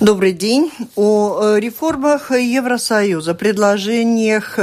[0.00, 0.70] Добрый день.
[0.94, 4.58] О реформах Евросоюза, предложениях,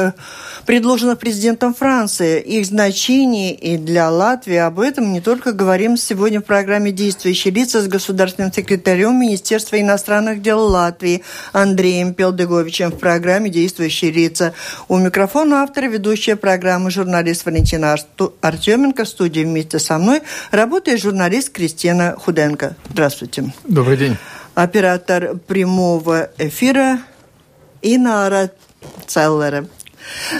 [0.67, 4.57] предложенных президентом Франции, их значении и для Латвии.
[4.57, 10.43] Об этом не только говорим сегодня в программе «Действующие лица» с государственным секретарем Министерства иностранных
[10.43, 14.53] дел Латвии Андреем Пелдеговичем в программе «Действующие лица».
[14.87, 17.95] У микрофона автора ведущая программы журналист Валентина
[18.41, 20.21] Артеменко в студии вместе со мной
[20.51, 22.75] работает журналист Кристина Худенко.
[22.91, 23.51] Здравствуйте.
[23.63, 24.15] Добрый день
[24.55, 26.99] оператор прямого эфира
[27.81, 28.51] Инара
[29.07, 29.65] Целлера.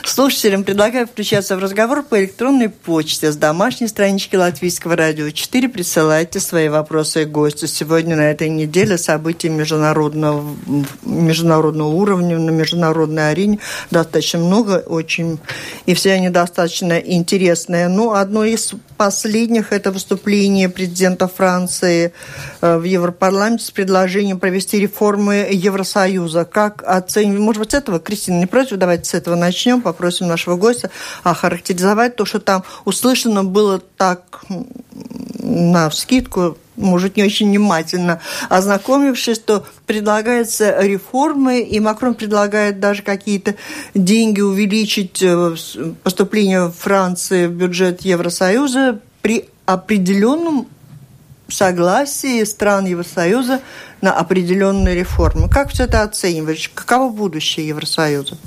[0.04, 5.70] Слушателям предлагаю включаться в разговор по электронной почте с домашней странички Латвийского радио 4.
[5.70, 7.68] Присылайте свои вопросы гостю.
[7.68, 10.56] Сегодня на этой неделе события международного,
[11.04, 13.60] международного уровня, на международной арене
[13.92, 15.40] достаточно много, очень,
[15.86, 17.88] и все они достаточно интересные.
[17.88, 22.14] Ну, одно из последних– это выступление президента Франции
[22.62, 26.46] э, в Европарламенте с предложением провести реформы Евросоюза.
[26.46, 27.40] Как оценивать?
[27.40, 28.78] Может быть, с этого, Кристина, не против?
[28.78, 29.53] Давайте с этого начнем.
[29.82, 30.90] Попросим нашего гостя
[31.24, 34.44] охарактеризовать то, что там услышано было так
[35.40, 43.56] на вскидку, может, не очень внимательно, ознакомившись, что предлагаются реформы, и Макрон предлагает даже какие-то
[43.94, 45.56] деньги увеличить э,
[46.04, 50.68] поступление Франции в бюджет Евросоюза при определенном
[51.48, 53.62] согласии стран Евросоюза
[54.02, 55.50] на определенные реформы.
[55.50, 56.72] Как все это оцениваешь?
[56.74, 58.38] Каково будущее Евросоюза?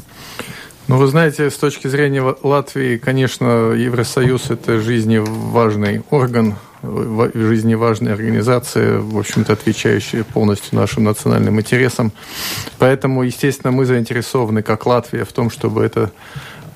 [0.89, 7.75] Ну, вы знаете, с точки зрения Латвии, конечно, Евросоюз– это жизненно важный орган, в жизни
[7.75, 12.13] важная организация, в общем-то, отвечающая полностью нашим национальным интересам.
[12.79, 16.13] Поэтому, естественно, мы заинтересованы, как Латвия, в том, чтобы эта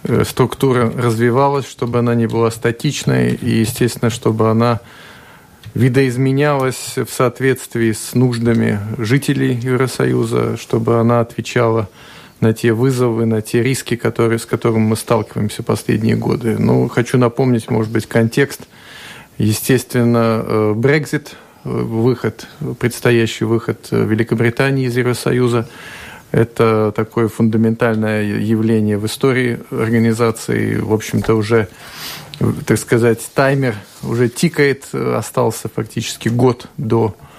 [0.03, 4.81] э, структура развивалась, чтобы она не была статичной, и, естественно, чтобы она
[5.75, 11.89] видоизменялась в соответствии с нуждами жителей Евросоюза, чтобы она отвечала
[12.41, 16.57] на те вызовы, на те риски, которые, с которыми мы сталкиваемся последние годы.
[16.59, 18.63] Ну, хочу напомнить, может быть, контекст.
[19.39, 22.47] Естественно, Брекзит, э, выход,
[22.79, 25.69] предстоящий выход Великобритании из Евросоюза,
[26.33, 30.77] это такое фундаментальное явление в истории организации.
[30.77, 31.67] В общем-то, уже,
[32.67, 34.95] так сказать, таймер уже тикает.
[34.95, 37.30] Остался фактически год до Э,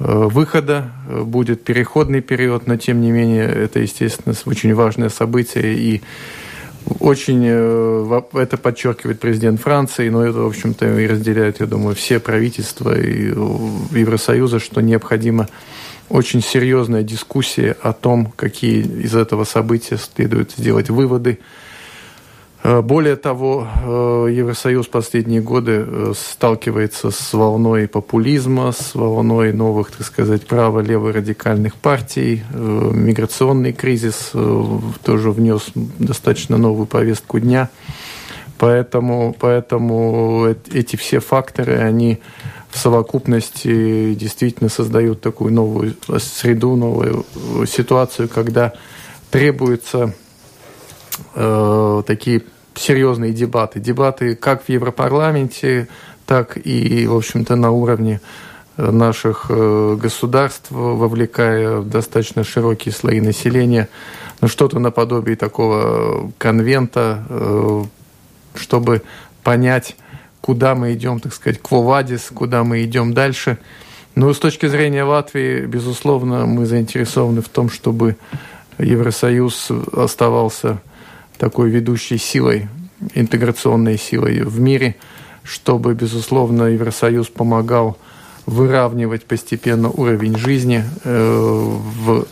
[0.00, 6.02] выхода, э, будет переходный период, но тем не менее это, естественно, очень важное событие и
[6.98, 12.18] очень э, это подчеркивает президент Франции, но это, в общем-то, и разделяют, я думаю, все
[12.18, 15.48] правительства и Евросоюза, что необходима
[16.08, 21.38] очень серьезная дискуссия о том, какие из этого события следует сделать выводы, Э,
[22.62, 30.06] более того, э, Евросоюз последние годы э, сталкивается с волной популизма, с волной новых, так
[30.06, 32.42] сказать, право-лево радикальных партий.
[32.52, 34.32] Миграционный кризис
[35.02, 37.70] тоже внес достаточно новую повестку дня.
[38.58, 42.20] Поэтому, поэтому эти все факторы, они
[42.68, 47.24] в совокупности действительно создают такую новую среду, новую
[47.66, 48.74] ситуацию, когда
[49.30, 50.14] требуется
[51.34, 52.42] э, такие
[52.74, 53.80] серьезные дебаты.
[53.80, 55.88] Дебаты как в Европарламенте,
[56.26, 58.20] так и, в общем-то, на уровне
[58.76, 63.88] э, наших э, государств, вовлекая достаточно широкие слои населения,
[64.40, 67.84] ну, что-то наподобие такого конвента, э,
[68.54, 69.02] чтобы
[69.42, 69.96] понять,
[70.40, 73.58] куда мы идем, так сказать, квовадис, куда мы идем дальше.
[74.14, 78.16] Но с точки зрения Латвии, безусловно, мы заинтересованы в том, чтобы
[78.78, 80.80] Евросоюз оставался
[81.40, 82.68] такой ведущей силой,
[83.14, 84.96] интеграционной силой в мире,
[85.42, 87.96] чтобы, безусловно, Евросоюз помогал
[88.44, 92.26] выравнивать постепенно уровень жизни э, в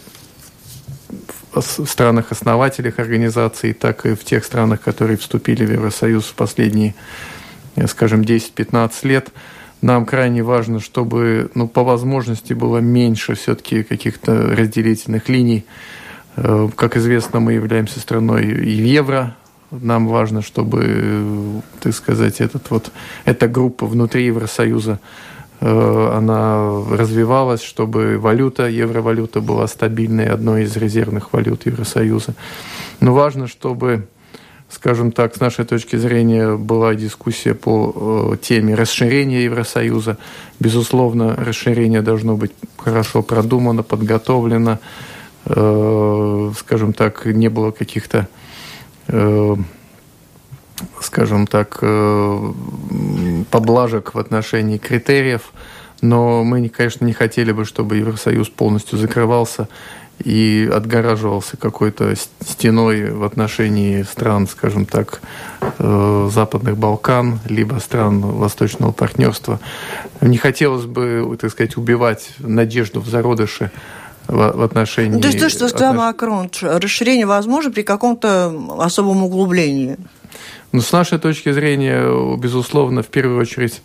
[1.55, 6.95] странах-основателях организации, так и в тех странах, которые вступили в Евросоюз в последние,
[7.77, 9.31] э, скажем, 10-15 лет.
[9.81, 15.65] Нам крайне важно, чтобы ну, по возможности было меньше все-таки каких-то разделительных линий,
[16.77, 19.37] как известно, мы являемся страной евро.
[19.71, 22.91] Нам важно, чтобы, так сказать, этот вот,
[23.25, 24.99] эта группа внутри Евросоюза
[25.61, 32.35] э, она развивалась, чтобы валюта, евровалюта была стабильной, одной из резервных валют Евросоюза.
[33.01, 34.09] Но важно, чтобы,
[34.71, 40.17] скажем так, с нашей точки зрения была дискуссия по э, теме расширения Евросоюза.
[40.61, 45.09] Безусловно, расширение должно быть хорошо продумано, подготовлено, Э,
[45.49, 48.29] скажем так, не было каких-то,
[49.09, 49.57] э,
[51.01, 52.53] скажем так, э,
[53.51, 55.53] поблажек в отношении критериев,
[56.01, 59.69] но мы, конечно, не хотели бы, чтобы Евросоюз полностью закрывался
[60.25, 65.21] и отгораживался какой-то стеной в отношении стран, скажем так,
[65.61, 69.61] э, Западных Балкан, либо стран Восточного партнерства.
[70.21, 73.71] Не хотелось бы, так сказать, убивать надежду в зародыше
[74.29, 75.15] в, отношении...
[75.15, 75.95] Ну, то есть то, что сказал.
[75.95, 79.97] Макрон, расширение возможно при каком-то особом углублении?
[80.71, 83.81] Ну, с нашей точки зрения, безусловно, в первую очередь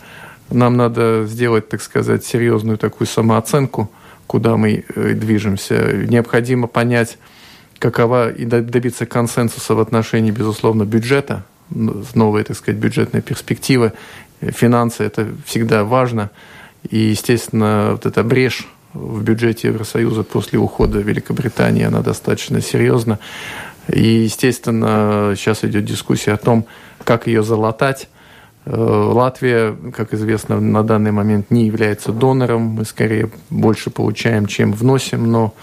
[0.50, 3.90] нам надо сделать, так сказать, серьезную такую самооценку,
[4.28, 5.94] куда мы э, движемся.
[5.94, 7.18] Необходимо понять,
[7.80, 13.94] какова и добиться консенсуса в отношении, безусловно, бюджета, новой, так сказать, бюджетной перспективы.
[14.42, 16.32] Финансы– это всегда важно.
[16.90, 23.20] И, естественно, вот эта брешь в бюджете Евросоюза после ухода Великобритании, она достаточно серьезна.
[23.88, 26.66] И, естественно, сейчас идет дискуссия о том,
[27.04, 28.08] как ее залатать.
[28.66, 32.62] Э, Латвия, как известно, на данный момент не является донором.
[32.62, 35.30] Мы скорее больше получаем, чем вносим.
[35.32, 35.54] Но,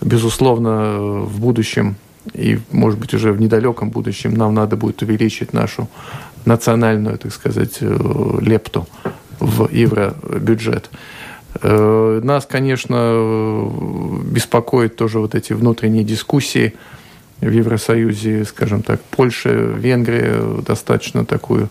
[0.00, 1.96] безусловно, в будущем
[2.34, 5.88] и, может быть, уже в недалеком будущем нам надо будет увеличить нашу
[6.44, 8.86] национальную, так сказать, э, лепту
[9.38, 10.88] в евробюджет.
[10.92, 10.96] Э,
[11.62, 13.70] нас, конечно,
[14.24, 16.74] беспокоит тоже вот эти внутренние дискуссии
[17.40, 21.68] в Евросоюзе, скажем так, Польша, Венгрия достаточно такую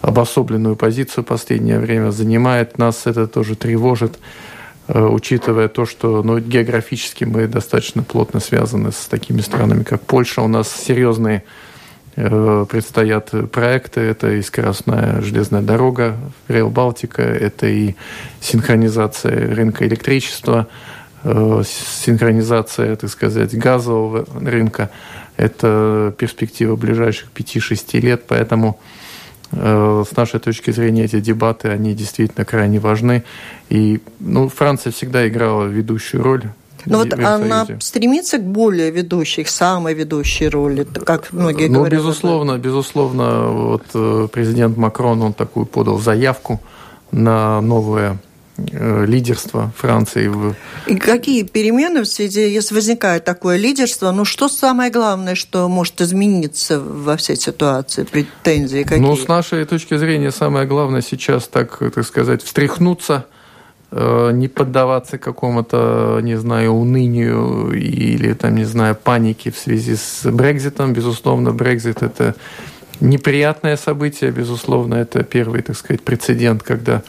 [0.00, 2.78] обособленную позицию в последнее время занимает.
[2.78, 4.18] Нас это тоже тревожит,
[4.88, 10.42] э, учитывая то, что ну, географически мы достаточно плотно связаны с такими странами, как Польша.
[10.42, 11.71] У нас серьезные Э,
[12.14, 14.00] предстоят проекты.
[14.00, 16.16] Это и скоростная железная дорога,
[16.48, 17.94] Рейл Балтика, это и
[18.40, 20.68] синхронизация рынка электричества,
[21.24, 24.90] э, синхронизация, так сказать, газового рынка.
[25.36, 28.78] Это перспектива ближайших 5-6 лет, поэтому
[29.52, 33.24] э, с нашей точки зрения эти дебаты, они действительно крайне важны.
[33.70, 36.44] И ну, Франция всегда играла ведущую роль
[36.86, 42.00] но вот она стремится к более ведущей, к самой ведущей роли, как многие ну, говорят.
[42.00, 46.60] безусловно, безусловно, вот э, президент Макрон, он такую подал заявку
[47.10, 48.18] на новое
[48.56, 50.30] э, лидерство Франции.
[50.86, 56.00] И какие перемены в связи, если возникает такое лидерство, ну что самое главное, что может
[56.00, 58.98] измениться во всей ситуации, претензии какие?
[58.98, 63.26] Ну, с нашей точки зрения, самое главное сейчас, так, так сказать, встряхнуться–
[63.92, 70.94] не поддаваться какому-то, не знаю, унынию или, там, не знаю, панике в связи с Брекзитом.
[70.94, 72.34] Безусловно, Брекзит– это
[73.00, 77.02] неприятное событие, безусловно, это первый, так сказать, прецедент, когда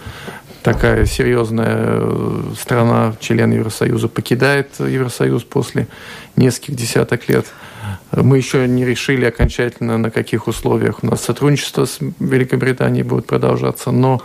[0.61, 5.87] такая серьезная э, страна, член Евросоюза, покидает Евросоюз после
[6.35, 7.45] нескольких десяток лет.
[8.11, 13.91] Мы еще не решили окончательно, на каких условиях у нас сотрудничество с Великобританией будет продолжаться,
[13.91, 14.21] но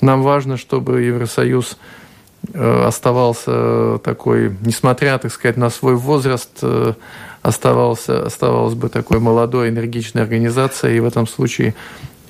[0.00, 2.01] нам важно, чтобы Евросоюз Э,
[2.54, 6.94] оставался такой, несмотря, так сказать, на свой возраст, э,
[7.40, 10.96] оставался, оставалась бы такой молодой, энергичной организацией.
[10.96, 11.74] И в этом случае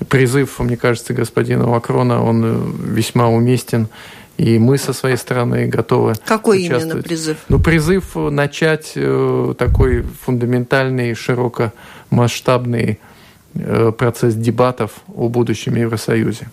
[0.09, 3.87] призыв, мне кажется, господина Макрона, он э, весьма уместен.
[4.37, 7.37] И мы со своей стороны готовы Какой именно призыв?
[7.49, 8.93] Ну, призыв начать
[9.57, 12.99] такой фундаментальный, широкомасштабный
[13.95, 16.47] процесс дебатов о будущем Евросоюзе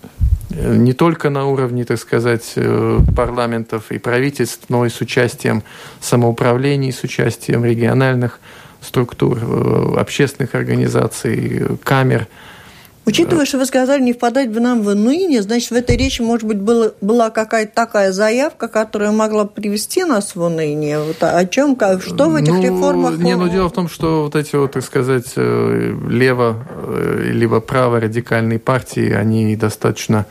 [0.55, 5.63] не только на уровне, так сказать, э, парламентов и правительств, но и с участием
[5.99, 8.39] самоуправлений, с участием региональных
[8.81, 12.27] структур, э, общественных организаций, камер–
[13.11, 16.47] Учитывая, что вы сказали, не впадать бы нам в уныние, значит, в этой речи, может
[16.47, 21.03] быть, было, была какая-то такая заявка, которая могла привести нас в уныние.
[21.03, 23.17] Вот о чем, как, что в этих ну, реформах?
[23.17, 27.59] Не, ну дело в том, что вот эти вот, так сказать, э, лево, э, либо
[27.59, 30.25] право радикальные партии, они достаточно,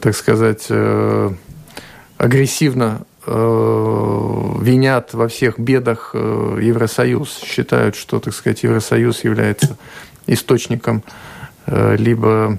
[0.00, 1.30] так сказать, э,
[2.18, 9.76] агрессивно винят во всех бедах Евросоюз, считают, что, так сказать, Евросоюз является
[10.28, 11.02] источником
[11.66, 12.58] либо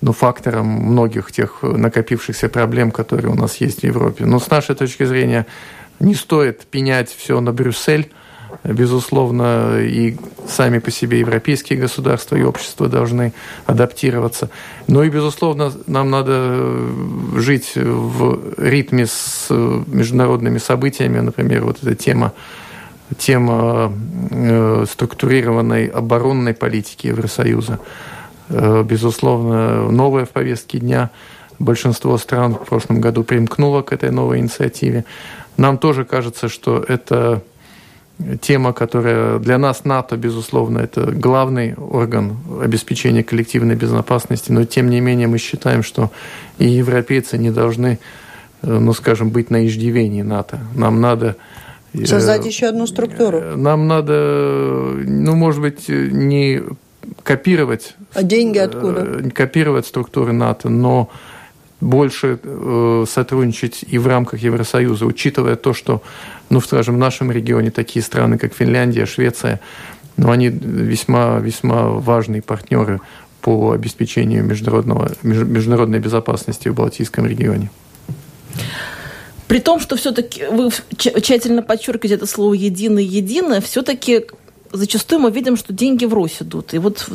[0.00, 4.26] ну, фактором многих тех накопившихся проблем, которые у нас есть в Европе.
[4.26, 5.46] Но с нашей точки зрения
[6.00, 8.10] не стоит пенять все на Брюссель.
[8.64, 10.16] Безусловно, и
[10.48, 13.32] сами по себе европейские государства и общества должны
[13.66, 14.50] адаптироваться.
[14.86, 16.86] Но и, безусловно, нам надо
[17.36, 21.20] жить в ритме с международными событиями.
[21.20, 22.32] Например, вот эта тема
[23.16, 23.92] тема
[24.30, 27.78] э, структурированной оборонной политики Евросоюза.
[28.48, 31.10] Э, безусловно, новая в повестке дня.
[31.58, 35.04] Большинство стран в прошлом году примкнуло к этой новой инициативе.
[35.56, 37.42] Нам тоже кажется, что это
[38.40, 45.00] тема, которая для нас НАТО, безусловно, это главный орган обеспечения коллективной безопасности, но тем не
[45.00, 46.10] менее мы считаем, что
[46.58, 47.98] и европейцы не должны
[48.62, 50.58] ну, скажем, быть на иждивении НАТО.
[50.74, 51.36] Нам надо
[52.04, 53.56] Создать еще одну структуру.
[53.56, 56.62] Нам надо, ну, может быть, не
[57.22, 57.96] копировать...
[58.14, 59.30] А деньги откуда?
[59.30, 61.10] Копировать структуры НАТО, но
[61.80, 66.02] больше э, сотрудничать и в рамках Евросоюза, учитывая то, что,
[66.50, 69.60] ну, скажем, в нашем регионе такие страны, как Финляндия, Швеция,
[70.16, 73.00] ну, они весьма, весьма важные партнеры
[73.40, 77.70] по обеспечению международного, международной безопасности в Балтийском регионе.
[79.48, 84.26] При том, что все-таки вы тщательно подчеркиваете это слово «единое», «единое», все-таки
[84.72, 86.74] зачастую мы видим, что деньги врозь идут.
[86.74, 87.08] И вот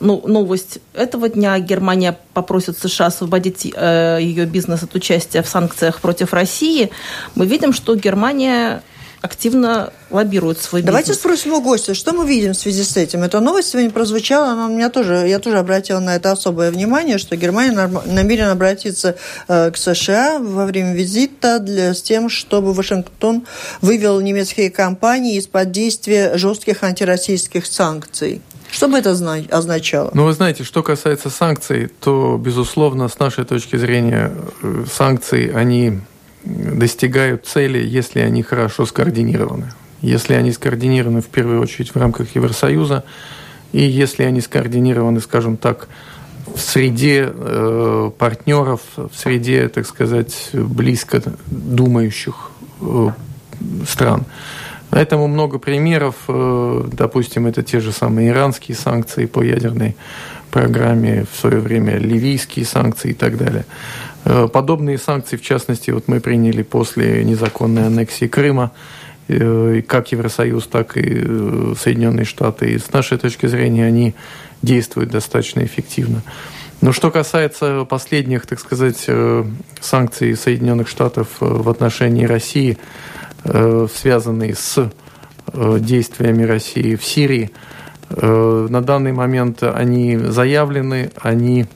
[0.00, 1.58] ну, новость этого дня.
[1.58, 6.90] Германия попросит США освободить э, ее бизнес от участия в санкциях против России.
[7.34, 8.82] Мы видим, что Германия
[9.22, 10.92] активно лоббируют свой бизнес.
[10.92, 13.22] Давайте спросим у гостя, что мы видим в связи с этим.
[13.22, 17.36] Эта новость сегодня прозвучала, но меня тоже, я тоже обратила на это особое внимание, что
[17.36, 17.72] Германия
[18.06, 19.16] намерена обратиться
[19.48, 23.46] э, к США во время визита для, с тем, чтобы Вашингтон
[23.82, 28.40] вывел немецкие компании из-под действия жестких антироссийских санкций.
[28.70, 30.10] Что бы это означало?
[30.14, 36.00] Ну, вы знаете, что касается санкций, то, безусловно, с нашей точки зрения, э, санкции, они
[36.44, 39.72] достигают цели, если они хорошо скоординированы.
[40.00, 43.04] Если они скоординированы в первую очередь в рамках Евросоюза,
[43.72, 45.88] и если они скоординированы, скажем так,
[46.54, 53.10] в среде э, партнеров, в среде, так сказать, близко думающих э,
[53.88, 54.24] стран.
[54.90, 59.96] Поэтому много примеров, э, допустим, это те же самые иранские санкции по ядерной
[60.50, 63.64] программе, в свое время ливийские санкции и так далее.
[64.24, 68.72] Э, подобные санкции, в частности, вот мы приняли после незаконной аннексии Крыма,
[69.28, 72.72] э, как Евросоюз, так и э, Соединенные Штаты.
[72.72, 74.14] И с нашей точки зрения они
[74.62, 76.22] действуют достаточно эффективно.
[76.82, 79.06] Но что касается последних, так сказать,
[79.80, 82.78] санкций Соединенных Штатов в отношении России,
[83.44, 84.90] связанные с
[85.52, 87.50] действиями России в Сирии,
[88.08, 91.66] на данный момент они заявлены, они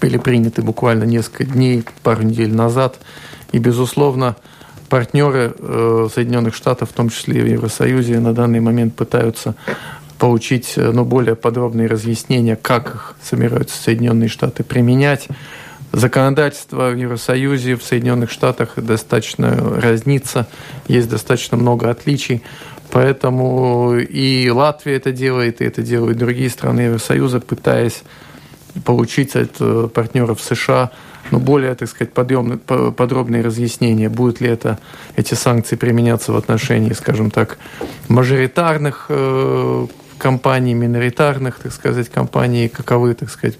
[0.00, 2.98] были приняты буквально несколько дней, пару недель назад.
[3.52, 4.36] И, безусловно,
[4.88, 9.54] партнеры э, Соединенных Штатов, в том числе и в Евросоюзе, на данный момент пытаются
[10.18, 15.28] получить э, ну, более подробные разъяснения, как их собираются Соединенные Штаты применять.
[15.92, 20.46] Законодательство в Евросоюзе, в Соединенных Штатах достаточно разнится,
[20.88, 22.42] есть достаточно много отличий.
[22.90, 28.02] Поэтому и Латвия это делает, и это делают другие страны Евросоюза, пытаясь
[28.84, 30.90] получить от э, партнеров США
[31.30, 34.78] ну, более, так сказать, подъемные, подробные разъяснения, будут ли это,
[35.16, 37.58] эти санкции применяться в отношении, скажем так,
[38.08, 39.86] мажоритарных э,
[40.18, 43.58] компаний, миноритарных, так сказать, компаний, каковы, так сказать,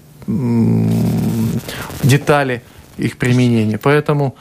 [2.03, 2.61] детали
[2.97, 3.77] их применения.
[3.77, 4.35] Поэтому,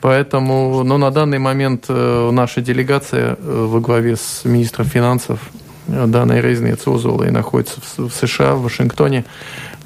[0.00, 5.40] поэтому но на данный момент э, наша делегация э, во главе с министром финансов
[5.86, 9.24] Даной Рейзной Цузулой находится в, в США, в Вашингтоне.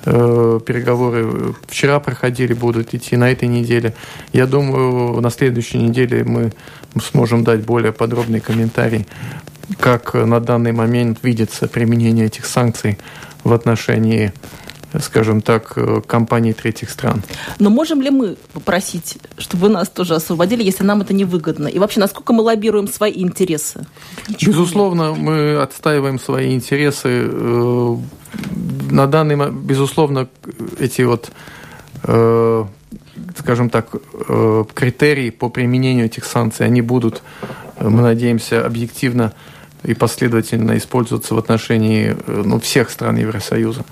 [0.07, 3.95] Э, переговоры вчера проходили, будут идти на этой неделе.
[4.33, 6.53] Я думаю, на следующей неделе мы
[7.01, 9.07] сможем дать более подробный комментарий,
[9.81, 12.99] как на данный момент видится применение этих санкций
[13.45, 14.33] в отношении
[15.01, 17.23] скажем так, э, компаний третьих стран.
[17.59, 21.69] Но можем ли мы попросить, чтобы нас тоже освободили, если нам это невыгодно?
[21.69, 23.87] И вообще, насколько мы лоббируем свои интересы?
[24.29, 25.19] Ничего Безусловно, нет.
[25.19, 27.09] мы отстаиваем свои интересы.
[27.09, 27.97] Э,
[28.91, 30.29] на данный момент, безусловно,
[30.79, 31.31] эти вот
[32.05, 32.65] э,
[33.37, 33.91] скажем так,
[34.75, 37.23] критерии по применению этих санкций, они будут,
[37.81, 39.33] мы надеемся, объективно
[39.85, 43.85] и последовательно использоваться в отношении ну, всех стран Евросоюза.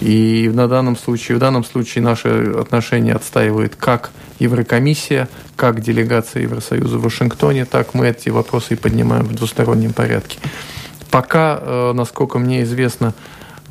[0.00, 2.28] И на данном случае, в данном случае наши
[2.58, 9.24] отношения отстаивает как Еврокомиссия, как делегация Евросоюза в Вашингтоне, так мы эти вопросы и поднимаем
[9.24, 10.38] в двустороннем порядке.
[11.10, 13.14] Пока, э, насколько мне известно,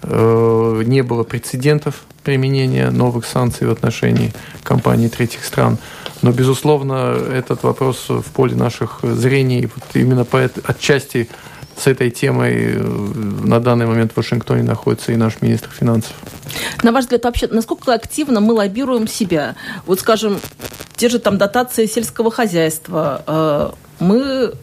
[0.04, 5.78] э, не было прецедентов применения новых санкций в отношении компаний третьих стран.
[6.22, 9.70] Но, безусловно, этот вопрос в поле наших зрений.
[9.74, 11.30] Вот именно по отчасти
[11.78, 16.14] с этой темой э, на данный момент в Вашингтоне находится и наш министр финансов.
[16.84, 19.56] На ваш взгляд, вообще, насколько активно мы лоббируем себя?
[19.86, 20.40] Вот, скажем,
[20.96, 23.70] те же там дотации сельского хозяйства, э,
[24.00, 24.54] мы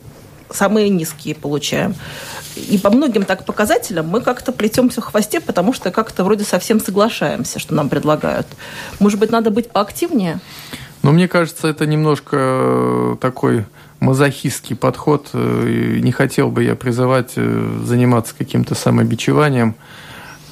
[0.50, 1.94] самые низкие получаем.
[2.56, 6.80] И по многим так показателям мы как-то плетемся в хвосте, потому что как-то вроде совсем
[6.80, 8.46] соглашаемся, что нам предлагают.
[9.00, 10.40] Может быть, надо быть поактивнее?
[11.02, 13.66] Ну, мне кажется, это немножко такой
[14.04, 15.30] мазохистский подход.
[15.32, 19.74] Э, не хотел бы я призывать э, заниматься каким-то самобичеванием.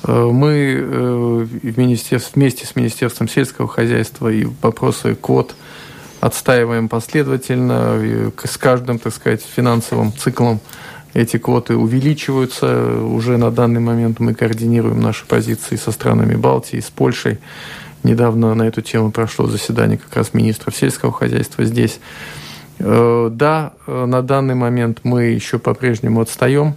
[0.05, 5.55] Э, мы в министерстве, вместе с Министерством сельского хозяйства и вопросы квот
[6.21, 8.33] отстаиваем последовательно.
[8.43, 10.61] С каждым, так сказать, финансовым циклом
[11.15, 13.03] эти квоты увеличиваются.
[13.03, 17.39] Уже на данный момент мы координируем наши позиции со странами Балтии, с Польшей.
[18.03, 22.01] Недавно на эту тему прошло заседание как раз министров сельского хозяйства здесь.
[22.83, 26.75] Э, да, э, на данный момент мы еще по-прежнему отстаем,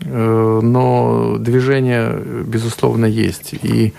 [0.00, 3.54] э, но движение, безусловно, есть.
[3.54, 3.92] И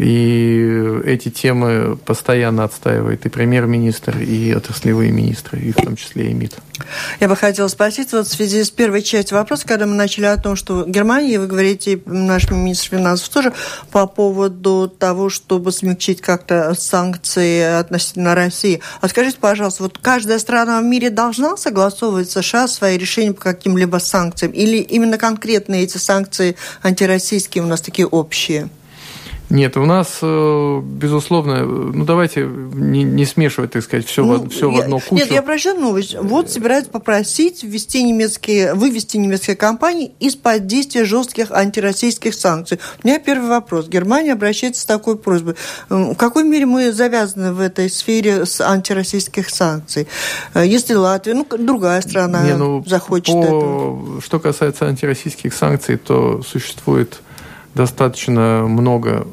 [0.00, 6.32] и эти темы постоянно отстаивает и премьер-министр, и отраслевые министры, и в том числе и
[6.32, 6.56] МИД.
[7.20, 10.38] Я бы хотела спросить, вот в связи с первой частью вопроса, когда мы начали о
[10.38, 13.52] том, что Германия, вы говорите, наш министр финансов тоже,
[13.90, 18.80] по поводу того, чтобы смягчить как-то санкции относительно России.
[19.02, 23.98] А скажите, пожалуйста, вот каждая страна в мире должна согласовывать США свои решения по каким-либо
[23.98, 24.52] санкциям?
[24.52, 28.70] Или именно конкретно эти санкции антироссийские у нас такие общие?
[29.50, 34.48] Нет, у нас, э, безусловно, ну давайте не, не смешивать, так сказать, все, ну, в,
[34.50, 35.14] все я, в одну кучу.
[35.16, 36.16] Нет, я прочитала новость.
[36.20, 42.78] Вот собираются попросить ввести немецкие, вывести немецкие компании из-под действия жестких антироссийских санкций.
[43.02, 43.88] У меня первый вопрос.
[43.88, 45.56] Германия обращается с такой просьбой.
[45.88, 50.06] В какой мере мы завязаны в этой сфере с антироссийских санкций?
[50.54, 53.42] Э, если Латвия, ну, другая страна не, ну, захочет по...
[53.42, 54.20] этого.
[54.20, 57.20] Что касается антироссийских санкций, то существует
[57.74, 59.26] достаточно много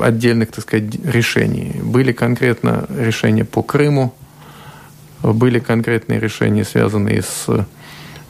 [0.00, 1.80] отдельных, так сказать, решений.
[1.82, 4.14] Были конкретно решения по Крыму,
[5.22, 7.46] были конкретные решения, связанные с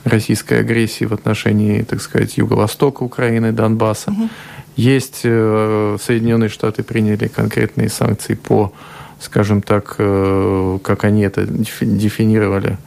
[0.03, 4.11] российской агрессией в отношении, так сказать, Юго-Востока Украины, Донбасса.
[4.11, 4.29] Угу.
[4.75, 8.73] Есть э, Соединенные Штаты приняли конкретные санкции по,
[9.19, 12.77] скажем так, э, как они это дефинировали,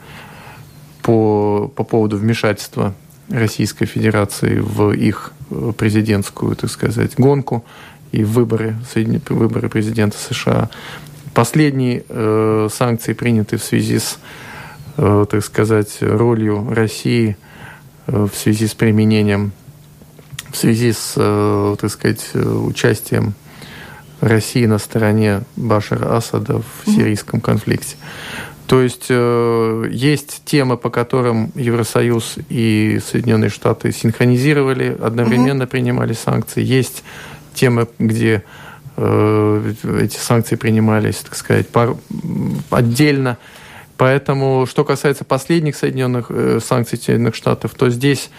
[1.01, 2.95] по, по поводу вмешательства
[3.29, 7.65] Российской Федерации в их э, президентскую, так сказать, гонку
[8.11, 8.75] и выборы,
[9.29, 10.69] выборы президента США.
[11.33, 14.19] Последние э, санкции приняты в связи с,
[14.97, 17.37] э, так сказать, ролью России
[18.07, 19.51] э, в связи с применением,
[20.51, 23.33] в связи с, э, так сказать, участием
[24.21, 27.95] России на стороне Башара Асада в сирийском конфликте.
[28.67, 35.71] То есть э, есть темы, по которым Евросоюз и Соединенные Штаты синхронизировали, одновременно угу.
[35.71, 36.63] принимали санкции.
[36.63, 37.03] Есть
[37.53, 38.43] темы, где
[38.97, 41.95] э, эти санкции принимались, так сказать, пар,
[42.71, 43.37] отдельно.
[43.97, 48.31] Поэтому, что касается последних Соединенных э, санкций Соединенных Штатов, то здесь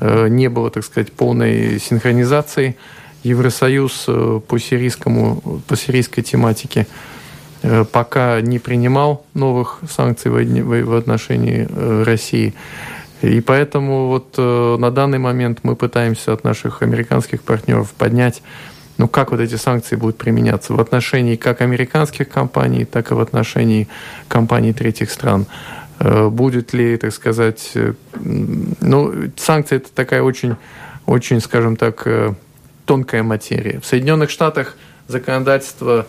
[0.00, 2.76] э, не было, так сказать, полной синхронизации.
[3.24, 7.11] Евросоюз э, по, сирийскому, по сирийской тематике Э,
[7.92, 12.54] пока не принимал новых санкций в отношении э, России.
[13.20, 18.42] И поэтому вот э, на данный момент мы пытаемся от наших американских партнеров поднять,
[18.98, 23.20] ну как вот эти санкции будут применяться в отношении как американских компаний, так и в
[23.20, 23.88] отношении
[24.28, 25.46] компаний третьих стран.
[26.00, 27.74] Будет ли, так сказать,
[28.14, 30.56] ну санкции это такая очень,
[31.06, 32.08] очень, скажем так,
[32.86, 33.78] тонкая материя.
[33.78, 36.06] В Соединенных Штатах законодательство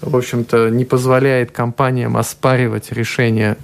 [0.00, 3.56] в общем-то, не позволяет компаниям оспаривать решение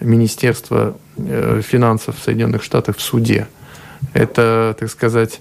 [0.00, 3.46] Министерства э, финансов Соединенных Штатов в суде.
[4.12, 5.40] Это, так сказать,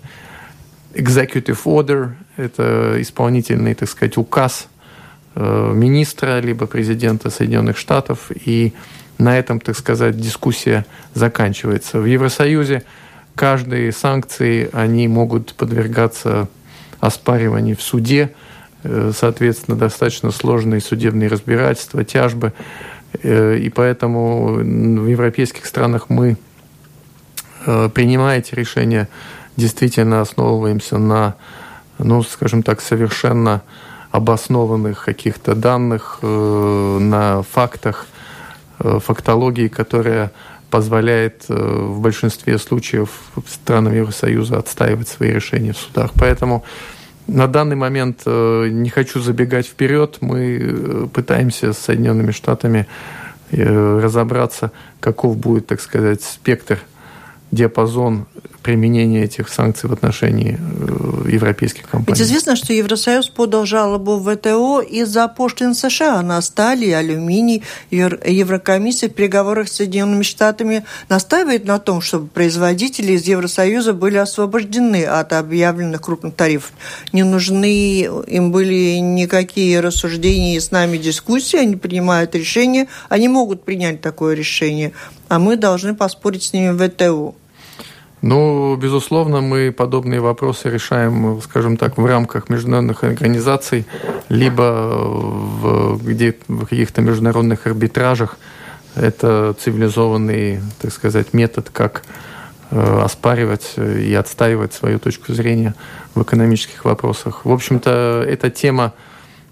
[0.93, 4.67] executive order, это исполнительный, так сказать, указ
[5.35, 8.73] э, министра либо президента Соединенных Штатов, и
[9.17, 11.99] на этом, так сказать, дискуссия заканчивается.
[11.99, 12.83] В Евросоюзе
[13.35, 16.47] каждые санкции, они могут подвергаться
[16.99, 18.31] оспариванию в суде,
[19.13, 22.53] соответственно, достаточно сложные судебные разбирательства, тяжбы.
[23.23, 26.37] Э, и поэтому в европейских странах мы,
[27.65, 29.07] э, принимая эти решения,
[29.57, 31.35] действительно основываемся на,
[31.97, 33.61] ну, скажем так, совершенно
[34.11, 38.05] обоснованных каких-то данных, на фактах,
[38.79, 40.31] фактологии, которая
[40.69, 43.09] позволяет в большинстве случаев
[43.45, 46.11] странам Евросоюза отстаивать свои решения в судах.
[46.17, 46.63] Поэтому
[47.27, 50.17] на данный момент э, не хочу забегать вперед.
[50.21, 52.87] Мы э, пытаемся с Соединенными Штатами
[53.51, 56.79] э, разобраться, каков будет, так сказать, спектр,
[57.51, 58.25] диапазон
[58.65, 62.17] применения этих санкций в отношении э, европейских компаний.
[62.17, 67.61] Ведь известно, что Евросоюз подал жалобу в ВТО из-за пошлин США на стали, алюминий.
[67.91, 75.05] Еврокомиссия в переговорах с Соединенными Штатами настаивает на том, чтобы производители из Евросоюза были освобождены
[75.05, 76.73] от объявленных крупных тарифов.
[77.13, 83.63] Не нужны им были никакие рассуждения и с нами дискуссии, они принимают решение, они могут
[83.63, 84.91] принять такое решение,
[85.27, 87.35] а мы должны поспорить с ними в ВТО.
[88.21, 93.85] Ну, безусловно, мы подобные вопросы решаем, скажем так, в рамках международных организаций,
[94.29, 98.37] либо в, где, в каких-то международных арбитражах.
[98.95, 102.03] Это цивилизованный, так сказать, метод, как
[102.71, 105.75] э, оспаривать и отстаивать свою точку зрения
[106.15, 107.45] в экономических вопросах.
[107.45, 108.93] В общем-то, эта тема,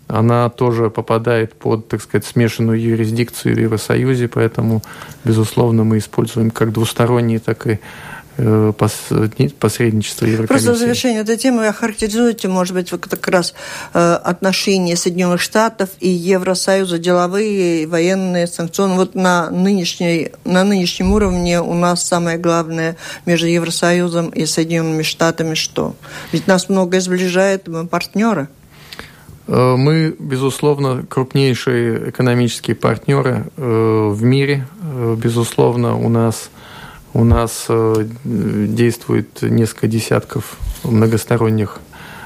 [0.08, 4.82] она тоже попадает под, так сказать, смешанную юрисдикцию в Евросоюзе, поэтому,
[5.26, 7.80] безусловно, мы используем как двусторонние, так и
[8.36, 10.48] посредничества Еврокомиссии.
[10.48, 13.54] Просто в завершение этой темы охарактеризуйте, может быть, вот как раз
[13.94, 18.98] э, отношения Соединенных Штатов и Евросоюза, деловые, военные, санкционные.
[18.98, 25.54] Вот на, нынешней, на нынешнем уровне у нас самое главное между Евросоюзом и Соединенными Штатами
[25.54, 25.96] что?
[26.32, 28.48] Ведь нас многое сближает, мы партнеры.
[29.46, 34.66] Э, мы, безусловно, крупнейшие экономические партнеры в мире.
[35.18, 36.50] Безусловно, у нас
[37.14, 41.80] у нас э, действует несколько десятков многосторонних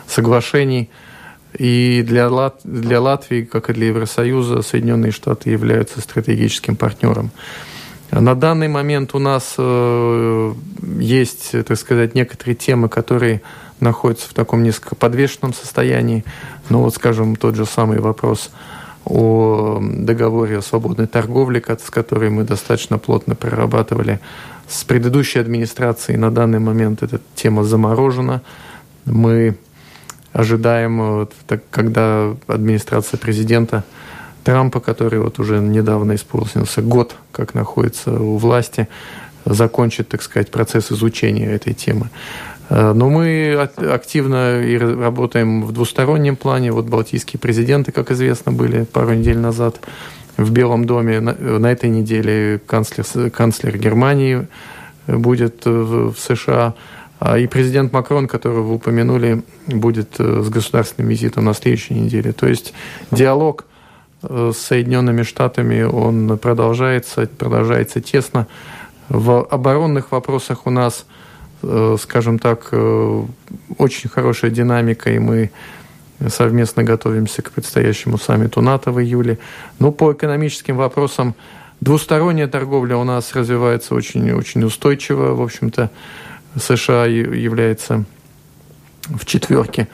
[0.07, 0.89] соглашений.
[1.57, 2.59] И для, Лат...
[2.63, 7.31] для Латвии, как и для Евросоюза, Соединенные Штаты являются стратегическим партнером.
[8.11, 10.53] На данный момент у нас э,
[10.99, 13.41] есть, так сказать, некоторые темы, которые
[13.81, 16.23] находятся в таком несколько подвешенном состоянии.
[16.69, 18.49] Ну вот, скажем, тот же самый вопрос
[19.03, 24.19] о договоре о свободной торговле, с которой мы достаточно плотно прорабатывали
[24.67, 28.41] с предыдущей администрацией на данный момент эта тема заморожена.
[29.05, 29.55] Мы
[30.33, 33.83] ожидаем, вот, так, когда администрация президента
[34.43, 38.87] Трампа, который вот уже недавно исполнился год, как находится у власти,
[39.45, 42.09] закончит, так сказать, процесс изучения этой темы.
[42.69, 46.71] Э, но мы активно и работаем в двустороннем плане.
[46.71, 49.79] Вот балтийские президенты, как известно, были пару недель назад
[50.37, 51.19] в Белом доме.
[51.19, 54.47] На, на этой неделе канцлер, канцлер Германии
[55.07, 56.75] будет в, в США.
[57.19, 62.31] А и президент Макрон, которого вы упомянули, будет э, с государственным визитом на следующей неделе.
[62.31, 62.73] То есть
[63.09, 63.65] диалог
[64.21, 68.47] э, с Соединенными Штатами, он продолжается, продолжается тесно.
[69.09, 71.07] В оборонных вопросах у нас,
[71.63, 72.71] э, скажем так,
[73.77, 75.49] очень хорошая динамика, и мы
[76.29, 79.37] Совместно готовимся к предстоящему саммиту НАТО в июле.
[79.77, 81.35] Но по экономическим вопросам
[81.79, 85.35] двусторонняя торговля у нас развивается очень, очень устойчиво.
[85.35, 85.91] В общем-то,
[86.59, 88.05] США является
[89.05, 89.87] в четверке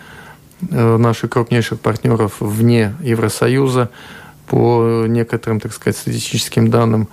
[0.71, 3.89] э, наших крупнейших партнеров вне Евросоюза.
[4.47, 7.09] По некоторым, так сказать, статистическим данным,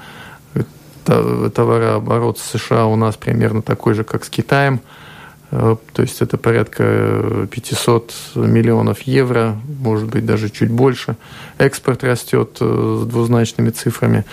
[1.04, 5.08] товарооборот США у нас примерно такой же, как с Китаем– Э,
[5.50, 11.16] то есть это порядка 500 миллионов евро, может быть даже чуть больше.
[11.58, 14.24] Экспорт растет э, с двузначными цифрами.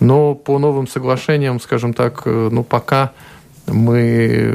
[0.00, 3.12] Но по новым соглашениям, скажем так, э, ну пока
[3.68, 4.52] мы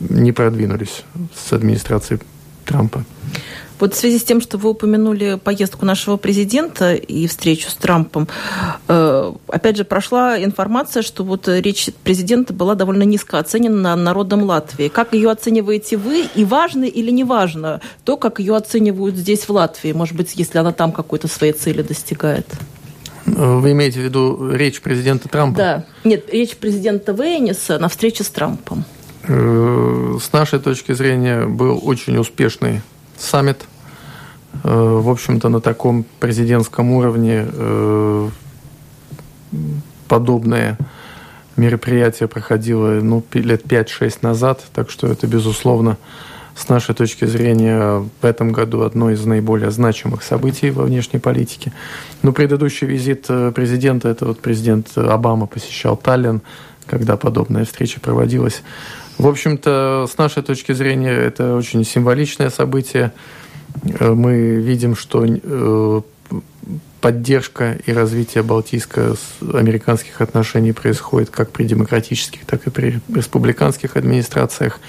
[0.00, 2.20] не продвинулись с администрацией
[2.66, 3.04] Трампа.
[3.78, 8.28] Вот в связи с тем, что вы упомянули поездку нашего президента и встречу с Трампом,
[8.88, 14.88] э, опять же, прошла информация, что вот речь президента была довольно низко оценена народом Латвии.
[14.88, 16.24] Как ее оцениваете вы?
[16.34, 19.92] И важно или не важно то, как ее оценивают здесь, в Латвии?
[19.92, 22.46] Может быть, если она там какой-то своей цели достигает?
[23.26, 25.58] Вы имеете в виду речь президента Трампа?
[25.58, 25.84] Да.
[26.04, 28.84] Нет, речь президента Вейниса на встрече с Трампом.
[29.28, 32.82] Э, с нашей точки зрения был очень успешный
[33.18, 33.64] саммит.
[34.64, 38.28] Э, в общем-то, на таком президентском уровне э,
[40.08, 40.78] подобное
[41.56, 45.96] мероприятие проходило ну, лет 5-6 назад, так что это, безусловно,
[46.54, 51.72] с нашей точки зрения, в этом году одно из наиболее значимых событий во внешней политике.
[52.22, 56.40] Но предыдущий визит э, президента, это вот президент Обама посещал Таллин,
[56.86, 58.62] когда подобная встреча проводилась.
[59.18, 63.12] В общем-то, с нашей точки зрения, это очень символичное событие.
[63.98, 66.00] Э, мы видим, что э,
[67.00, 74.80] поддержка и развитие балтийско-американских отношений происходит как при демократических, так и при республиканских администрациях.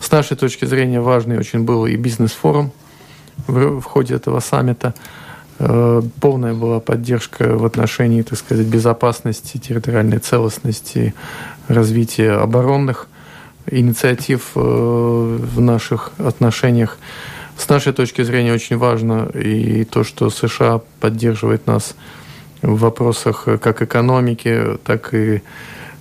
[0.00, 2.72] С нашей точки зрения важный очень был и бизнес-форум
[3.46, 4.94] в, ходе этого саммита.
[5.58, 11.14] Э, полная была поддержка в отношении, так сказать, безопасности, территориальной целостности,
[11.68, 13.08] развития оборонных
[13.66, 16.98] инициатив э, в наших отношениях.
[17.56, 21.96] С нашей точки зрения очень важно и то, что США поддерживает нас
[22.62, 25.42] в вопросах как экономики, так и,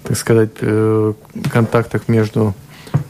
[0.03, 1.13] так сказать, э,
[1.51, 2.53] контактах между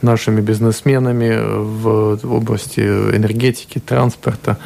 [0.02, 4.58] нашими бизнесменами в области энергетики, транспорта,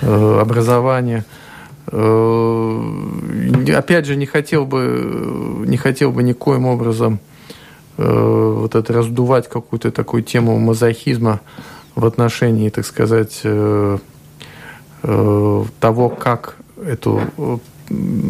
[0.00, 1.24] э, образования.
[1.86, 1.96] Опять
[4.06, 7.20] же, не хотел бы, не хотел бы никоим образом
[7.96, 11.40] вот это раздувать какую-то такую тему мазохизма
[11.94, 13.42] в отношении, так сказать,
[15.02, 17.20] того, как эту,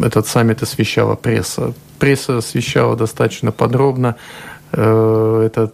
[0.03, 1.73] этот саммит освещала пресса.
[1.99, 4.15] Пресса освещала достаточно подробно.
[4.71, 5.71] Это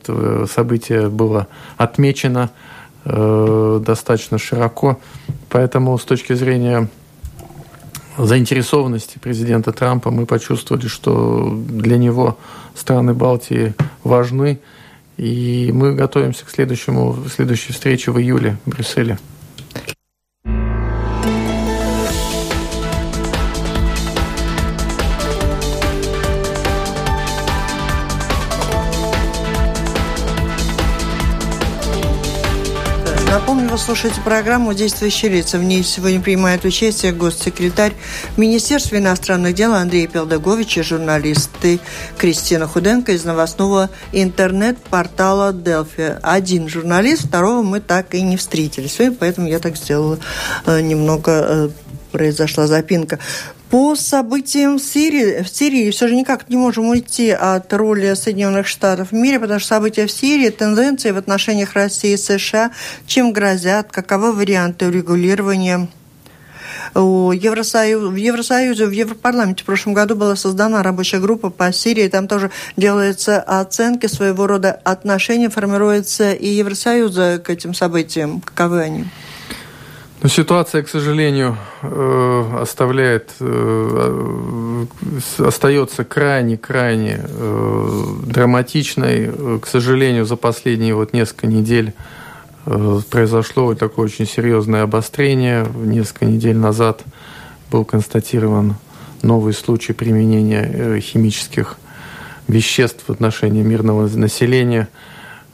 [0.49, 2.49] событие было отмечено
[3.05, 4.99] достаточно широко.
[5.49, 6.87] Поэтому с точки зрения
[8.17, 12.37] заинтересованности президента Трампа мы почувствовали, что для него
[12.75, 13.73] страны Балтии
[14.03, 14.59] важны,
[15.17, 19.17] и мы готовимся к следующему, следующей встрече в июле в Брюсселе.
[33.83, 35.57] Слушаете программу «Действующие лица».
[35.57, 37.91] В ней сегодня принимает участие госсекретарь
[38.37, 41.81] Министерства иностранных дел Андрей Пелдагович и журналисты
[42.17, 46.17] Кристина Худенко из новостного интернет-портала «Делфи».
[46.21, 50.17] Один журналист, второго мы так и не встретили сегодня, поэтому я так сделала
[50.65, 51.69] э, немного э,
[52.13, 53.19] произошла запинка.
[53.69, 58.67] По событиям в Сирии, в Сирии все же никак не можем уйти от роли Соединенных
[58.67, 62.71] Штатов в мире, потому что события в Сирии, тенденции в отношениях России и США,
[63.07, 65.89] чем грозят, каковы варианты урегулирования
[66.93, 72.07] в Евросоюзе, в Европарламенте в прошлом году была создана рабочая группа по Сирии.
[72.07, 78.41] Там тоже делаются оценки своего рода отношений, формируется и Евросоюз к этим событиям.
[78.41, 79.05] Каковы они?
[80.23, 84.85] Но ситуация, к сожалению, э, оставляет, э,
[85.37, 89.59] остается крайне-крайне э, драматичной.
[89.59, 91.93] К сожалению, за последние вот несколько недель
[93.09, 95.67] произошло такое очень серьезное обострение.
[95.75, 97.03] Несколько недель назад
[97.69, 98.75] был констатирован
[99.23, 101.75] новый случай применения химических
[102.47, 104.87] веществ в отношении мирного населения.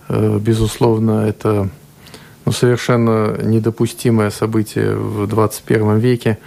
[0.07, 1.69] Безусловно, это
[2.49, 6.39] ну, совершенно недопустимое событие в 21 веке.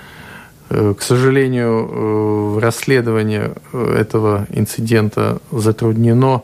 [0.69, 6.43] Э, к сожалению, э, расследование э, этого инцидента затруднено.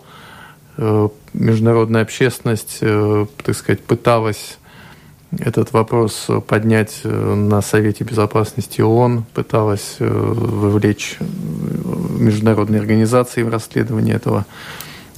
[1.32, 4.58] Международная общественность, так сказать, пыталась
[5.36, 14.46] этот вопрос поднять на Совете Безопасности ООН, пыталась вовлечь международные организации в расследование этого,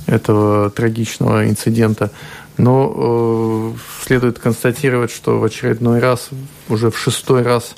[0.07, 2.11] этого трагичного инцидента.
[2.56, 6.30] Но э, следует констатировать, что в очередной раз,
[6.68, 7.74] уже в шестой раз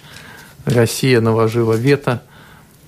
[0.64, 2.22] Россия наложила вето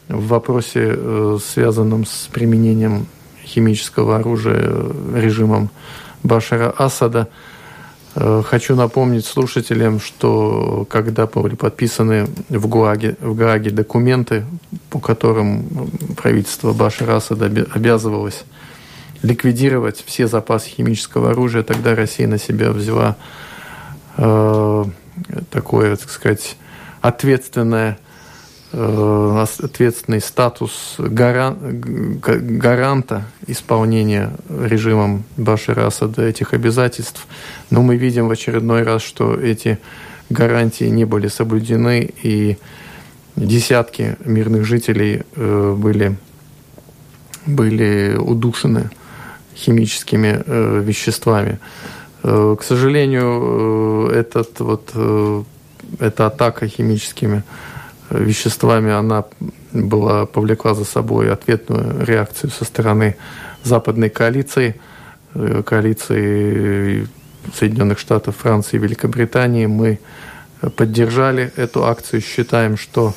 [0.09, 3.07] в вопросе, э, связанном с применением
[3.45, 4.73] химического оружия
[5.15, 5.71] режимом
[6.23, 7.29] Башара Асада.
[8.17, 14.45] Э, хочу напомнить слушателям, что когда были подписаны в Гааге, в Гааге документы,
[14.91, 18.45] по которым правительство Башара Асада обязывалось
[19.25, 21.63] ликвидировать все запасы химического оружия.
[21.63, 23.17] Тогда Россия на себя взяла
[24.19, 24.85] э,
[25.51, 26.57] такое, так сказать,
[27.01, 27.99] ответственное
[28.73, 37.27] э, ответственный статус гаран, гаранта исполнения режимом Башара Асада этих обязательств.
[37.71, 39.79] Но мы видим в очередной раз, что эти
[40.29, 42.59] гарантии не были соблюдены, и
[43.37, 46.15] десятки мирных жителей э, были,
[47.47, 48.91] были удушены
[49.55, 51.59] химическими э, веществами.
[52.23, 55.43] Э, к сожалению, э, этот вот, э,
[56.01, 57.43] эта атака химическими
[58.11, 59.25] э, веществами, она
[59.73, 63.17] была, повлекла за собой ответную реакцию со стороны
[63.63, 64.75] западной коалиции,
[65.35, 67.09] э, коалиции
[67.55, 69.67] Соединенных Штатов, Франции и Великобритании.
[69.67, 69.99] Мы
[70.77, 73.13] поддержали эту акцию, считаем, что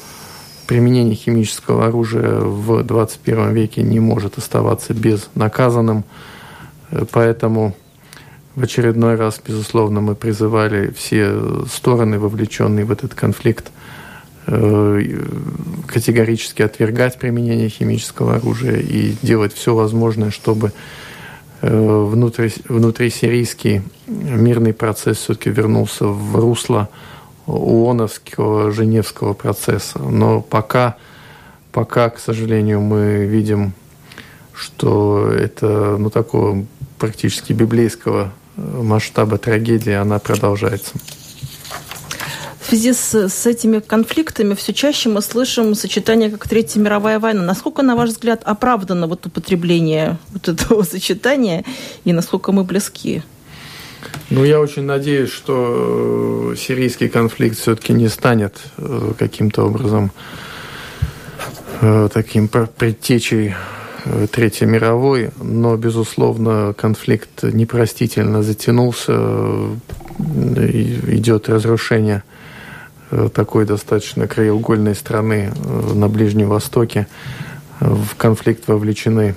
[0.68, 6.04] применение химического оружия в 21 веке не может оставаться безнаказанным.
[7.12, 7.74] Поэтому
[8.58, 13.72] в очередной раз, безусловно, мы призывали все стороны, вовлеченные в этот конфликт,
[14.48, 15.02] э,
[15.86, 20.72] категорически отвергать применение химического оружия и делать все возможное, чтобы
[21.62, 26.90] э, внутри, внутрисирийский мирный процесс все-таки вернулся в русло
[27.48, 30.00] ООНовского Женевского процесса.
[30.00, 30.98] Но пока,
[31.72, 33.74] пока, к сожалению, мы видим,
[34.54, 36.66] что это ну, такого
[37.00, 40.94] практически библейского э, масштаба трагедии, она продолжается.
[42.68, 47.42] В связи с, с этими конфликтами все чаще мы слышим сочетание как Третья мировая война.
[47.42, 51.64] Насколько, на ваш взгляд, оправдано вот употребление вот этого сочетания
[52.04, 53.24] и насколько мы близки?
[54.30, 60.12] Ну, я очень надеюсь, что э, сирийский конфликт все-таки не станет э, каким-то образом
[61.82, 63.56] э, таким предтечей
[64.32, 69.12] Третьей мировой, но, безусловно, конфликт непростительно затянулся,
[70.18, 72.24] идет разрушение
[73.34, 75.52] такой достаточно краеугольной страны
[75.94, 77.08] на Ближнем Востоке.
[77.82, 79.36] В конфликт вовлечены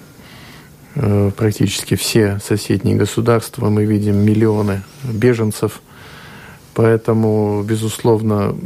[1.37, 3.71] практически все соседние государства.
[3.71, 5.81] Мы видим миллионы беженцев–
[6.75, 8.57] Поэтому, безусловно,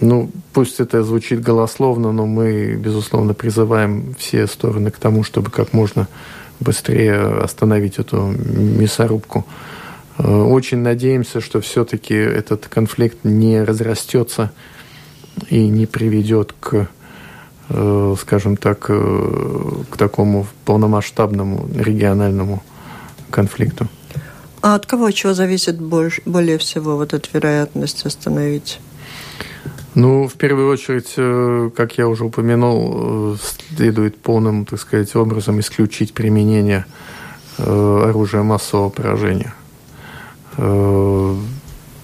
[0.00, 5.72] ну, пусть это звучит голословно, но мы, безусловно, призываем все стороны к тому, чтобы как
[5.72, 6.08] можно
[6.58, 9.46] быстрее остановить эту мясорубку.
[10.16, 14.50] Э, очень надеемся, что все-таки этот конфликт не разрастется
[15.50, 16.86] и не приведет к, э,
[17.68, 22.62] скажем так, э, к такому полномасштабному региональному
[23.30, 23.88] конфликту.
[24.60, 28.80] А от кого чего зависит больше, более всего вот эта вероятность остановить?
[29.94, 33.36] Ну, в первую очередь, э, как я уже упомянул, э,
[33.76, 36.86] следует полным, так сказать, образом исключить применение
[37.58, 39.54] э, оружия массового поражения.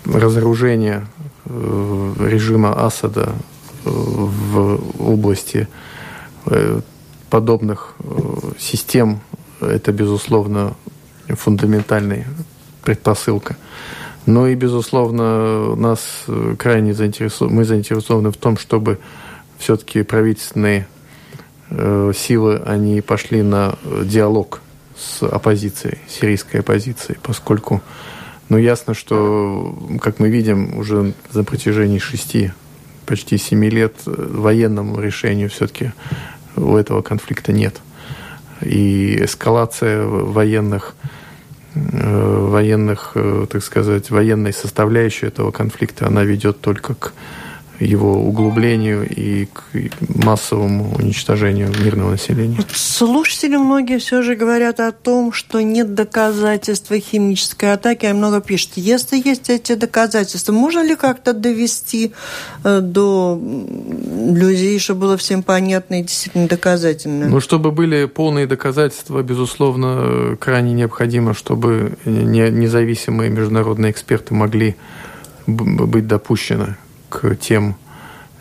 [0.04, 1.06] Разоружение
[1.46, 3.32] режима Асада
[3.84, 5.68] в области
[7.28, 7.94] подобных
[8.58, 9.20] систем–
[9.60, 10.74] это, безусловно,
[11.28, 12.24] фундаментальный
[12.82, 13.56] предпосылка.
[14.26, 16.24] Ну и, безусловно, нас
[16.58, 18.98] крайне заинтересованы, мы заинтересованы в том, чтобы
[19.58, 20.86] все-таки правительственные
[21.70, 24.60] э, силы, они пошли на диалог
[24.96, 27.82] с оппозицией, сирийской оппозицией, поскольку,
[28.48, 32.52] ну, ясно, что, как мы видим, уже за протяжении шести,
[33.10, 35.92] почти семи лет военному решению все-таки
[36.56, 37.74] у этого конфликта нет.
[38.62, 40.94] И эскалация военных
[41.74, 47.12] Э, военных, э, так сказать, военной составляющей этого конфликта, она ведет только к
[47.80, 49.62] его углублению и к
[50.24, 52.58] массовому уничтожению мирного населения.
[52.72, 58.72] Слушатели многие все же говорят о том, что нет доказательств химической атаки, а много пишут.
[58.76, 62.12] Если есть эти доказательства, можно ли как-то довести
[62.64, 67.28] э, до людей, чтобы было всем понятно и действительно доказательно?
[67.28, 74.76] Ну, чтобы были полные доказательства, безусловно, крайне необходимо, чтобы независимые международные эксперты могли
[75.46, 76.76] быть допущены
[77.10, 77.76] к тем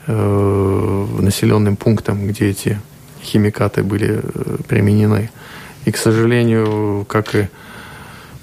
[0.07, 2.79] э, населенным пунктам, где эти
[3.21, 5.29] химикаты были э, применены.
[5.85, 7.47] И, к сожалению, как и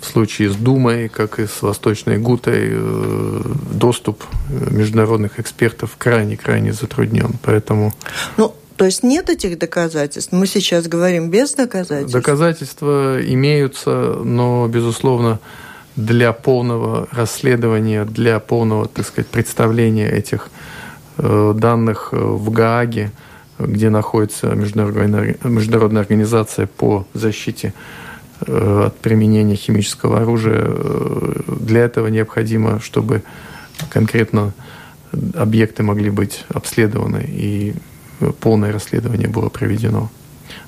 [0.01, 4.23] в случае с Думой, как и с Восточной Гутой, э, доступ
[4.71, 7.35] международных экспертов крайне-крайне затруднен.
[7.43, 7.93] Поэтому...
[8.37, 10.33] Ну, то есть нет этих доказательств?
[10.33, 12.13] Мы сейчас говорим без доказательств?
[12.13, 15.41] Доказательства имеются, но, безусловно,
[15.97, 20.51] для полного расследования, для полного, так сказать, представления этих
[21.17, 23.11] э, данных э, в Гааге,
[23.59, 27.73] где находится международная, организация по защите
[28.47, 30.71] э, от применения химического оружия.
[31.47, 33.23] Для этого необходимо, чтобы
[33.89, 34.53] конкретно
[35.35, 37.75] объекты могли быть обследованы и
[38.41, 40.11] полное расследование было проведено.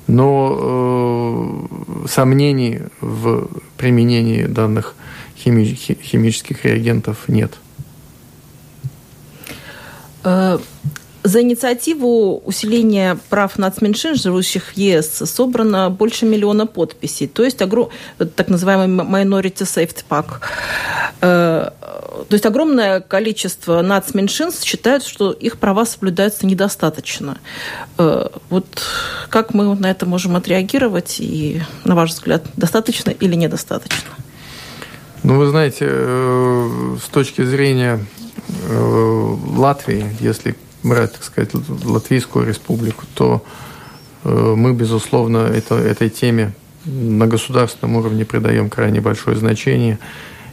[0.09, 1.67] Но
[2.03, 4.95] э, сомнений в применении данных
[5.37, 7.53] хими химических реагентов нет.
[11.23, 17.27] За инициативу усиления прав нацменьшин, живущих в ЕС, собрано больше миллиона подписей.
[17.27, 17.89] То есть огром...
[18.35, 20.25] так называемый Minority Safety Pack.
[21.21, 21.71] Э,
[22.29, 27.37] то есть огромное количество нацменьшин считают, что их права соблюдаются недостаточно.
[27.97, 28.65] Э, вот
[29.29, 31.17] как мы на это можем отреагировать?
[31.19, 34.09] И, на ваш взгляд, достаточно или недостаточно?
[35.23, 37.99] Ну, вы знаете, э, с точки зрения
[38.69, 41.51] Латвии, если брать, так сказать,
[41.85, 43.43] Латвийскую республику, то
[44.23, 46.53] э, мы, безусловно, это, этой теме
[46.85, 49.99] на государственном уровне придаем крайне большое значение.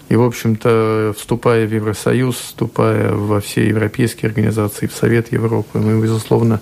[0.09, 6.01] И, в общем-то, вступая в Евросоюз, вступая во все европейские организации, в Совет Европы, мы,
[6.01, 6.61] безусловно,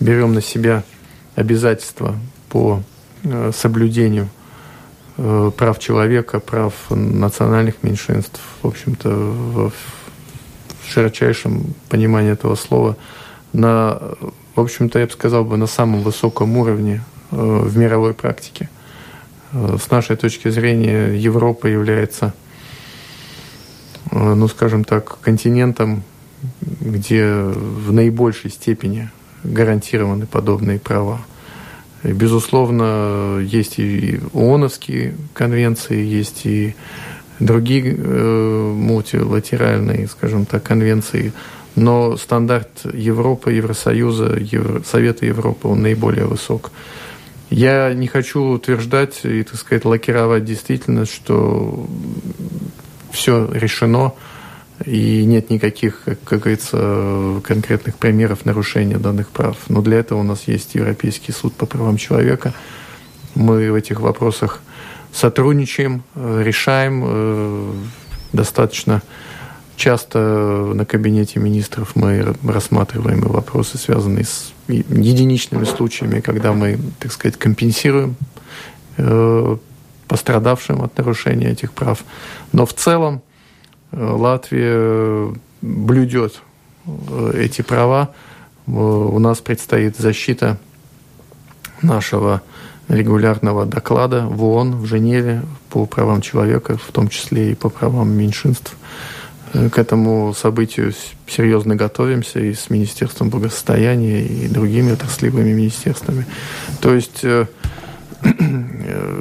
[0.00, 0.82] берем на себя
[1.36, 2.16] обязательства
[2.48, 2.82] по
[3.52, 4.28] соблюдению–
[5.18, 9.70] Э, прав человека, прав национальных меньшинств, в общем-то,
[10.88, 12.96] широчайшем понимании этого слова,
[13.52, 14.00] на,
[14.54, 18.68] в общем-то, я бы сказал бы, на самом высоком уровне э, в мировой практике.
[19.52, 22.34] Э, с нашей точки зрения Европа является,
[24.10, 26.02] ну, скажем так, континентом,
[26.80, 29.10] где в наибольшей степени
[29.44, 31.20] гарантированы подобные права.
[32.02, 36.74] Безусловно, есть и ООНовские конвенции, есть и
[37.40, 41.32] другие э, мультилатеральные, скажем так, конвенции,
[41.74, 46.70] но стандарт Европы, Евросоюза, Евро, Совета Европы, он наиболее высок.
[47.50, 51.86] Я не хочу утверждать и, так сказать, лакировать действительность, что
[53.10, 54.14] все решено,
[54.86, 59.56] и нет никаких, как, как говорится, конкретных примеров нарушения данных прав.
[59.68, 62.54] Но для этого у нас есть Европейский суд по правам человека.
[63.34, 64.60] Мы в этих вопросах
[65.12, 67.72] сотрудничаем, э, решаем э,
[68.32, 69.02] достаточно
[69.76, 70.18] часто
[70.74, 78.16] на кабинете министров мы рассматриваем вопросы, связанные с единичными случаями, когда мы, так сказать, компенсируем
[78.96, 79.56] э,
[80.08, 82.04] пострадавшим от нарушения этих прав.
[82.52, 83.22] Но в целом
[83.92, 86.42] Латвия блюдет
[87.34, 88.14] эти права.
[88.66, 90.58] У нас предстоит защита
[91.82, 92.42] нашего
[92.92, 98.10] регулярного доклада в ООН, в Женеве по правам человека, в том числе и по правам
[98.10, 98.76] меньшинств.
[99.54, 100.92] Э, к этому событию
[101.26, 106.26] серьезно готовимся и с Министерством благосостояния, и другими отраслевыми министерствами.
[106.80, 107.46] То есть, э,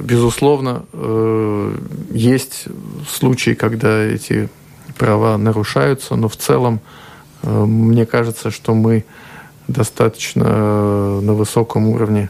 [0.03, 1.77] безусловно, э,
[2.11, 2.65] есть
[3.09, 4.49] случаи, когда эти
[4.97, 6.81] права нарушаются, но в целом
[7.43, 9.03] мне кажется, что мы
[9.67, 12.29] достаточно на высоком уровне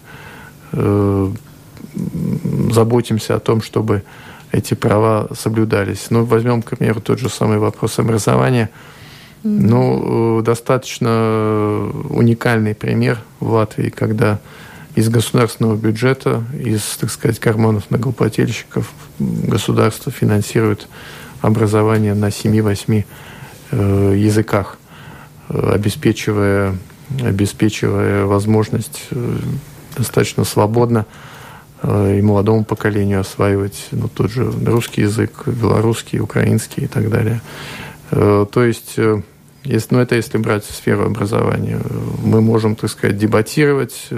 [2.71, 4.03] заботимся о том, чтобы
[4.51, 6.07] эти права соблюдались.
[6.09, 8.69] Ну, возьмем, к примеру, тот же самый вопрос образования.
[9.43, 14.39] Ну, э, достаточно уникальный пример в Латвии, когда
[14.95, 20.87] из государственного бюджета, из, так сказать, карманов налогоплательщиков государство финансирует
[21.41, 23.05] образование на 7-8
[23.71, 24.77] э, языках,
[25.49, 26.75] э, обеспечивая,
[27.23, 29.37] обеспечивая возможность э,
[30.01, 31.05] достаточно свободно
[31.83, 37.41] Э, и молодому поколению осваивать ну, тот же русский язык, белорусский, украинский и так далее.
[38.11, 39.21] Э, то есть, э,
[39.63, 41.79] если, ну, это если брать сферу образования,
[42.23, 44.09] мы можем, так сказать, дебатировать.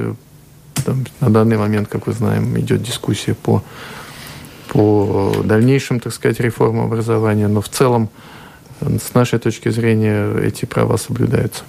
[0.86, 3.64] Там, на данный момент, как вы знаем, идет дискуссия по,
[4.70, 8.10] по дальнейшим, так сказать, реформам образования, но в целом,
[8.82, 11.64] с нашей точки зрения, эти права соблюдаются.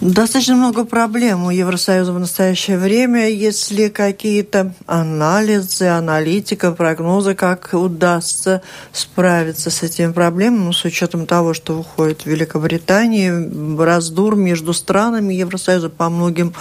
[0.00, 3.30] Достаточно много проблем у Евросоюза в настоящее время.
[3.30, 8.60] Если какие-то анализы, аналитика, прогнозы, как удастся
[8.92, 13.32] справиться с этими проблемами, ну, с учетом того, что выходит Великобритания,
[13.78, 16.52] раздур между странами Евросоюза по многим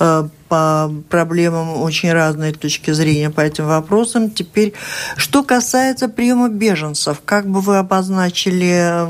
[0.00, 4.32] э, по проблемам очень разные точки зрения по этим вопросам.
[4.32, 4.74] Теперь,
[5.16, 9.06] что касается приема беженцев, как бы вы обозначили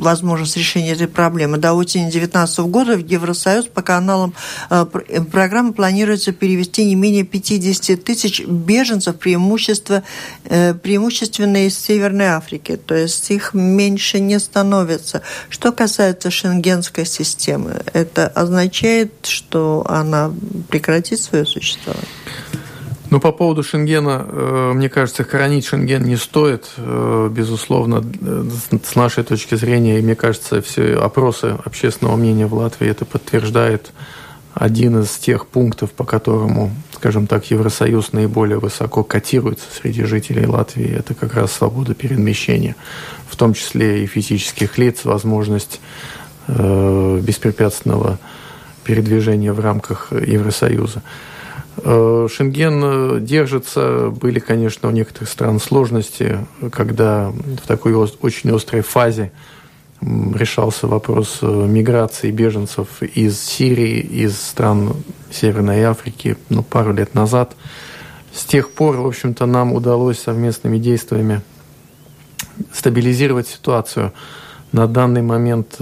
[0.00, 1.58] возможность решения этой проблемы?
[1.58, 4.32] До осени 2019 года в Евросоюз по каналам
[4.70, 4.86] э,
[5.32, 10.04] программы планируется перевести не менее 50 тысяч беженцев, преимущество,
[10.44, 12.76] э, преимущественно из Северной Африки.
[12.76, 15.22] То есть их меньше не становится.
[15.48, 20.30] Что касается шенгенской системы, это означает, что она
[20.68, 22.08] прекратит свое существование?
[23.10, 26.70] Ну, по поводу Шенгена, э, мне кажется, хранить Шенген не стоит.
[26.76, 28.44] Э, безусловно, э,
[28.84, 33.90] с нашей точки зрения, и мне кажется, все опросы общественного мнения в Латвии это подтверждает
[34.54, 40.96] один из тех пунктов, по которому, скажем так, Евросоюз наиболее высоко котируется среди жителей Латвии.
[40.96, 42.76] Это как раз свобода перемещения,
[43.28, 45.80] в том числе и физических лиц, возможность
[46.48, 48.18] беспрепятственного
[48.90, 51.02] передвижения в рамках Евросоюза.
[51.76, 58.82] Э, Шенген э, держится, были, конечно, у некоторых стран сложности, когда в такой очень острой
[58.82, 59.30] фазе
[60.02, 64.96] решался вопрос э, миграции беженцев из Сирии, из стран
[65.30, 67.54] Северной Африки ну, пару лет назад.
[68.34, 71.42] С тех пор, в общем-то, нам удалось совместными действиями
[72.72, 74.12] стабилизировать ситуацию.
[74.72, 75.76] На данный момент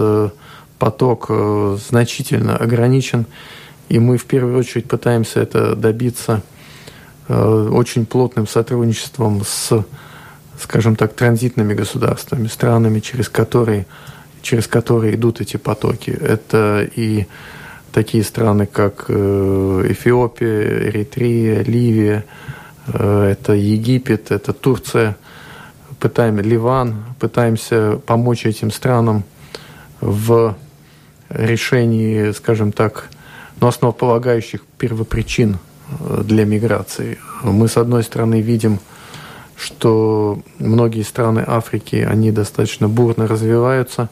[0.79, 3.25] поток э, значительно ограничен,
[3.89, 6.41] и мы в первую очередь пытаемся это добиться
[7.27, 9.85] э, очень плотным сотрудничеством с,
[10.59, 13.85] скажем так, транзитными государствами, странами, через которые,
[14.41, 16.11] через которые идут эти потоки.
[16.11, 17.27] Это и
[17.91, 22.25] такие страны, как э, Эфиопия, Эритрея, Ливия,
[22.87, 25.15] это Египет, это Турция,
[25.99, 29.23] пытаемся, Ливан, пытаемся помочь этим странам
[30.01, 30.55] в
[31.29, 33.09] решении, скажем так,
[33.59, 35.57] ну, основополагающих первопричин
[35.99, 37.17] э, для миграции.
[37.43, 38.79] Мы, с одной стороны, видим,
[39.57, 44.09] что многие страны Африки, они достаточно бурно развиваются.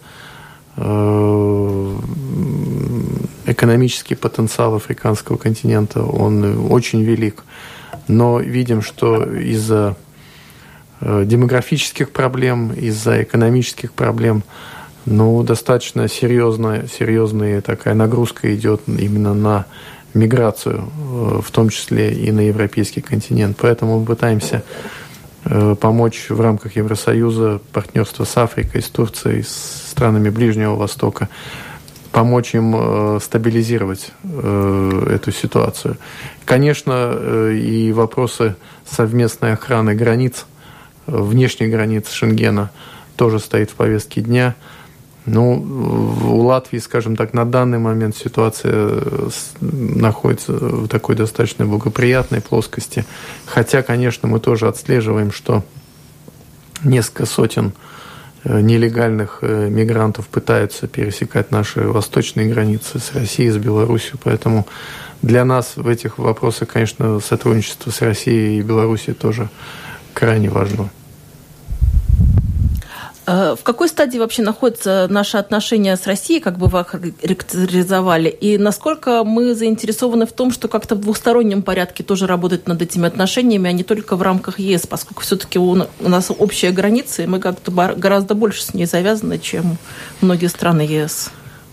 [0.75, 1.97] Э,
[3.45, 7.43] экономический потенциал африканского континента, он очень велик.
[8.07, 9.95] Но видим, что из-за
[11.01, 14.43] э, демографических проблем, из-за экономических проблем
[15.09, 19.65] ну, достаточно серьезная, серьезная такая нагрузка идет именно на
[20.13, 20.83] миграцию,
[21.41, 23.55] в том числе и на европейский континент.
[23.61, 24.63] Поэтому мы пытаемся
[25.79, 31.29] помочь в рамках Евросоюза, партнерства с Африкой, с Турцией, с странами Ближнего Востока,
[32.11, 35.95] помочь им стабилизировать эту ситуацию.
[36.43, 40.45] Конечно, и вопросы совместной охраны границ,
[41.05, 42.71] внешних границ Шенгена
[43.15, 44.53] тоже стоит в повестке дня–
[45.27, 45.55] ну,
[46.23, 53.05] у Латвии, скажем так, на данный момент ситуация э, находится в такой достаточно благоприятной плоскости.
[53.45, 55.65] Хотя, конечно, мы тоже отслеживаем, что
[56.81, 57.73] несколько сотен
[58.45, 64.17] э, нелегальных э, мигрантов пытаются пересекать наши восточные границы с Россией, с Беларусью.
[64.23, 64.65] Поэтому
[65.21, 69.49] для нас в этих вопросах, конечно, сотрудничество с Россией и Беларусью тоже
[70.13, 70.89] крайне важно.
[73.27, 78.57] Э, в какой стадии вообще находятся наши отношения с Россией, как бы вы характеризовали, и
[78.57, 83.69] насколько мы заинтересованы в том, что как-то в двустороннем порядке тоже работать над этими отношениями,
[83.69, 87.69] а не только в рамках ЕС, поскольку все-таки у нас общая граница, и мы как-то
[87.71, 89.77] гораздо больше с ней завязаны, чем
[90.21, 91.29] многие страны ЕС.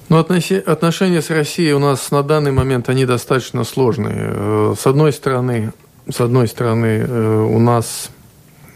[0.08, 4.16] Ну, отношения с Россией у нас на данный момент, они достаточно сложные.
[4.16, 5.72] Э, с одной стороны,
[6.10, 8.10] с одной стороны, э, у нас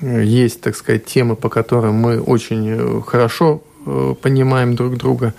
[0.00, 5.34] есть, так сказать, темы, по которым мы очень э, хорошо э, понимаем друг друга.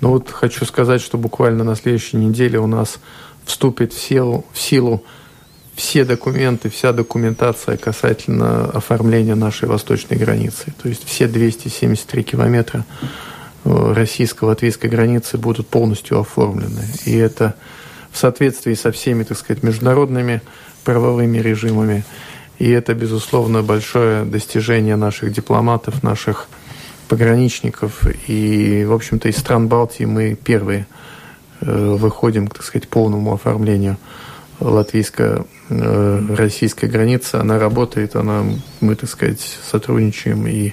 [0.00, 2.98] Но вот хочу сказать, что буквально на следующей неделе у нас
[3.44, 5.02] вступит в силу, в силу
[5.74, 10.72] все документы, вся документация касательно оформления нашей восточной границы.
[10.82, 12.84] То есть все 273 километра
[13.64, 16.82] э, российско-латвийской границы будут полностью оформлены.
[17.04, 17.54] И это
[18.10, 20.40] в соответствии со всеми, так сказать, международными
[20.84, 22.04] правовыми режимами.
[22.58, 26.48] И это, безусловно, большое достижение наших дипломатов, наших
[27.08, 28.06] пограничников.
[28.28, 30.86] И, в общем-то, из стран Балтии мы первые
[31.60, 33.98] э, выходим, так сказать, к полному оформлению
[34.60, 37.34] латвийско-российской границы.
[37.36, 38.42] Она работает, она,
[38.80, 40.46] мы, так сказать, сотрудничаем.
[40.46, 40.72] И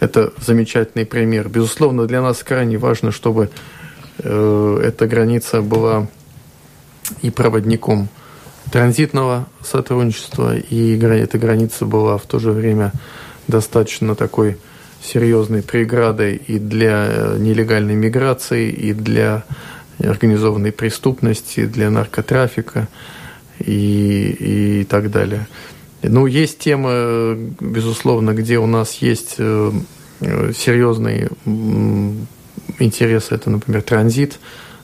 [0.00, 1.48] это замечательный пример.
[1.48, 3.48] Безусловно, для нас крайне важно, чтобы
[4.18, 6.06] э, эта граница была
[7.22, 8.10] и проводником
[8.74, 12.90] транзитного сотрудничества, и эта граница была в то же время
[13.46, 14.56] достаточно такой
[15.00, 19.44] серьезной преградой и для э, нелегальной миграции, и для
[20.00, 22.88] организованной преступности, для наркотрафика
[23.60, 25.46] и, и так далее.
[26.02, 29.70] Ну, есть темы, безусловно, где у нас есть э,
[30.20, 31.28] серьезный
[32.80, 34.40] интерес, это, например, транзит.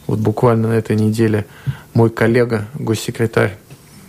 [0.06, 1.44] Вот буквально на этой неделе
[1.92, 3.59] мой коллега, госсекретарь Э,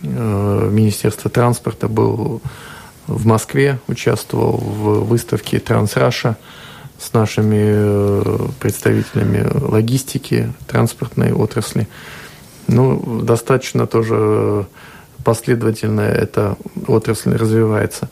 [0.02, 2.40] Министерства транспорта был
[3.06, 6.36] в Москве, участвовал в выставке Трансраша
[6.98, 11.88] с нашими э, представителями логистики, транспортной отрасли.
[12.68, 14.66] Ну, достаточно тоже
[15.24, 18.08] последовательно эта отрасль развивается.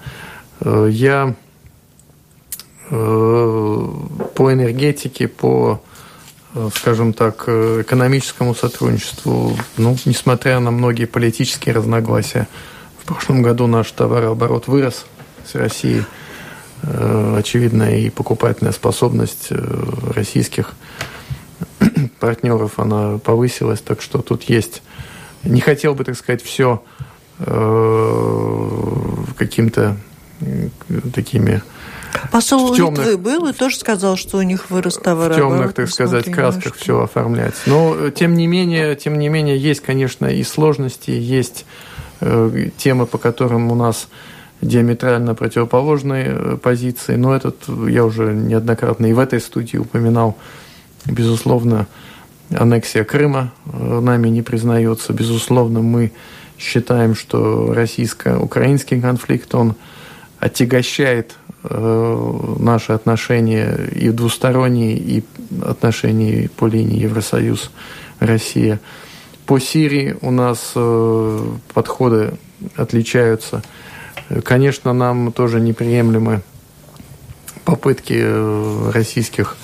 [0.61, 1.35] Э, я
[2.91, 5.90] по энергетике, по Э,
[6.75, 12.49] скажем так, э, экономическому сотрудничеству, ну, несмотря на многие политические разногласия.
[12.99, 15.07] В прошлом году наш товарооборот вырос
[15.47, 16.05] с Россией.
[16.83, 20.73] Э, очевидно, и покупательная способность российских
[22.21, 24.83] партнеров, она повысилась, так что тут есть...
[25.45, 26.83] Не хотел бы, так сказать, все
[29.39, 29.97] каким-то
[31.15, 31.63] такими
[32.31, 35.33] Посол темных, Литвы был и тоже сказал, что у них вырос товар.
[35.33, 37.63] В темных, так сказать, красках все оформляется.
[37.67, 41.65] Но, тем не менее, тем не менее, есть, конечно, и сложности, есть
[42.21, 44.09] э, темы, по которым у нас
[44.61, 47.17] диаметрально противоположные э, позиции.
[47.17, 47.57] Но этот
[47.89, 50.37] я уже неоднократно и в этой студии упоминал.
[51.07, 51.87] Безусловно,
[52.51, 55.13] аннексия Крыма э, нами не признается.
[55.13, 56.13] Безусловно, мы
[56.59, 59.75] считаем, что российско-украинский конфликт, он
[60.39, 65.25] отягощает Э, наши отношения и двусторонние, и
[65.63, 68.81] отношения по линии Евросоюз-Россия.
[69.47, 71.45] По Сирии у нас э,
[71.75, 72.35] подходы
[72.77, 73.63] отличаются.
[74.45, 76.43] Конечно, нам тоже неприемлемы
[77.65, 79.57] попытки э, российских,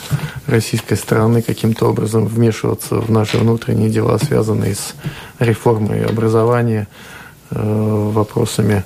[0.47, 4.94] российской стороны каким-то образом вмешиваться в наши внутренние дела, связанные с
[5.38, 6.88] реформой образования,
[7.51, 8.84] вопросами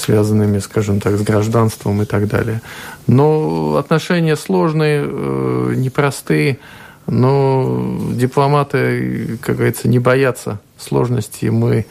[0.00, 2.60] связанными, скажем так, с гражданством и так далее.
[3.06, 6.58] Но отношения сложные, э, непростые,
[7.06, 11.50] но дипломаты, как говорится, не боятся сложностей.
[11.50, 11.86] Мы,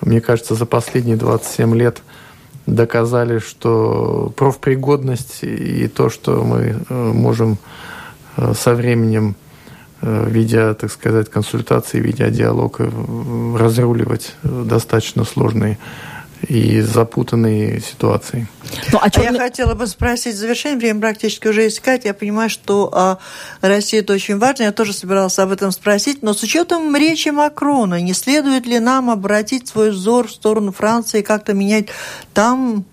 [0.00, 2.02] мне кажется, за последние 27 лет
[2.66, 7.58] доказали, что профпригодность и то, что мы э, можем
[8.36, 9.36] э, со временем
[10.02, 15.78] ведя, так сказать, консультации, ведя диалог, разруливать достаточно сложные
[16.48, 18.46] и запутанные ситуации.
[18.92, 19.28] Ну, а, черный...
[19.28, 22.04] а я хотела бы спросить, завершение время практически уже искать.
[22.04, 23.18] Я понимаю, что а,
[23.60, 24.64] Россия это очень важно.
[24.64, 26.22] Я тоже собиралась об этом спросить.
[26.22, 31.22] Но с учетом речи Макрона, не следует ли нам обратить свой взор в сторону Франции,
[31.22, 31.88] как-то менять
[32.32, 32.84] там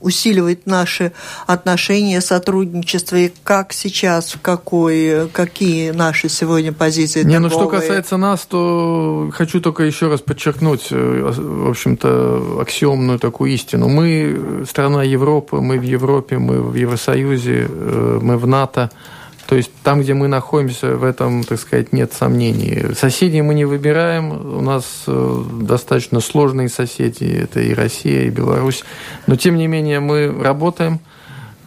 [0.00, 1.12] усиливать наши
[1.46, 7.40] отношения, сотрудничество, и как сейчас, в какой, какие наши сегодня позиции Не, торговые?
[7.40, 13.52] ну что касается нас, то хочу только еще раз подчеркнуть, э, в общем-то, аксиомную такую
[13.52, 13.88] истину.
[13.88, 18.90] Мы страна Европы, мы в Европе, мы в Евросоюзе, э, мы в НАТО,
[19.46, 22.94] то есть там, где мы находимся, в этом, так сказать, нет сомнений.
[22.94, 24.30] Соседей мы не выбираем.
[24.30, 27.24] У нас э, достаточно сложные соседи.
[27.24, 28.84] Это и Россия, и Беларусь.
[29.28, 30.98] Но, тем не менее, мы работаем.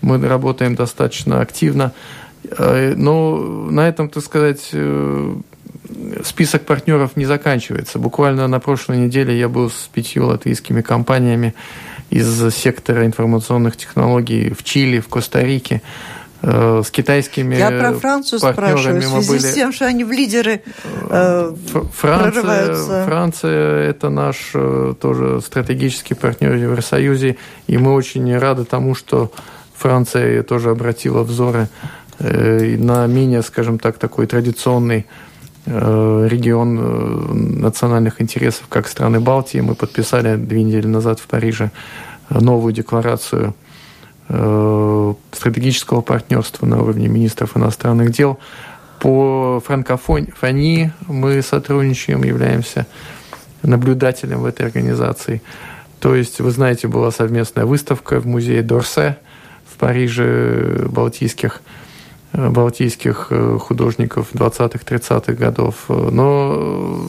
[0.02, 1.94] Мы работаем достаточно активно.
[2.44, 5.36] Э, но на этом, так сказать, э,
[6.26, 7.98] список партнеров не заканчивается.
[7.98, 11.56] Буквально на прошлой неделе я был с пятью латвийскими компаниями
[12.10, 15.82] из сектора информационных технологий в Чили, в Коста-Рике.
[16.42, 19.40] Э, с китайскими Я про Францию спрашиваю, в связи были...
[19.40, 20.62] с тем, что они в лидеры
[21.10, 21.54] э,
[21.94, 23.06] Франция, прорываются.
[23.06, 27.36] Франция– это наш э, тоже стратегический партнер в Евросоюзе,
[27.68, 29.32] и мы очень рады тому, что
[29.76, 31.68] Франция тоже обратила взоры
[32.20, 35.08] э, на менее, скажем так, такой традиционный
[35.66, 39.60] э, регион национальных интересов, как страны Балтии.
[39.60, 41.72] Мы подписали две недели назад в Париже
[42.30, 43.56] новую декларацию–
[44.30, 48.40] стратегического партнерства на уровне министров иностранных дел.
[49.00, 52.86] По франкофонии мы сотрудничаем, являемся
[53.64, 55.42] наблюдателем в этой организации.
[56.00, 59.18] То есть, вы знаете, была совместная выставка в музее Дорсе
[59.66, 61.62] в Париже балтийских,
[62.34, 65.76] э, балтийских э, художников 20-30-х годов.
[65.88, 67.04] Но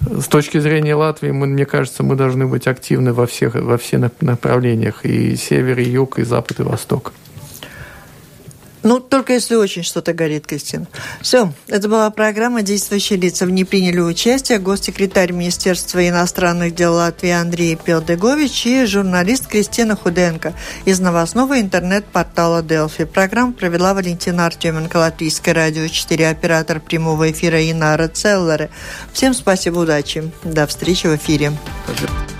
[0.00, 4.10] с точки зрения Латвии, мы, мне кажется, мы должны быть активны во всех, во всех
[4.20, 7.12] направлениях, и север, и юг, и запад, и восток.
[8.84, 10.86] Ну, только если очень что-то горит, Кристина.
[11.22, 13.46] Все, это была программа «Действующие лица».
[13.46, 20.52] В ней приняли участие госсекретарь Министерства иностранных дел Латвии Андрей Пелдегович и журналист Кристина Худенко
[20.84, 23.06] из новостного интернет-портала «Делфи».
[23.06, 28.68] Программу провела Валентина Артеменко, Латвийское радио 4, оператор прямого эфира Инара Целлеры.
[29.14, 30.30] Всем спасибо, удачи.
[30.44, 31.52] До встречи в эфире.
[31.86, 32.33] Спасибо.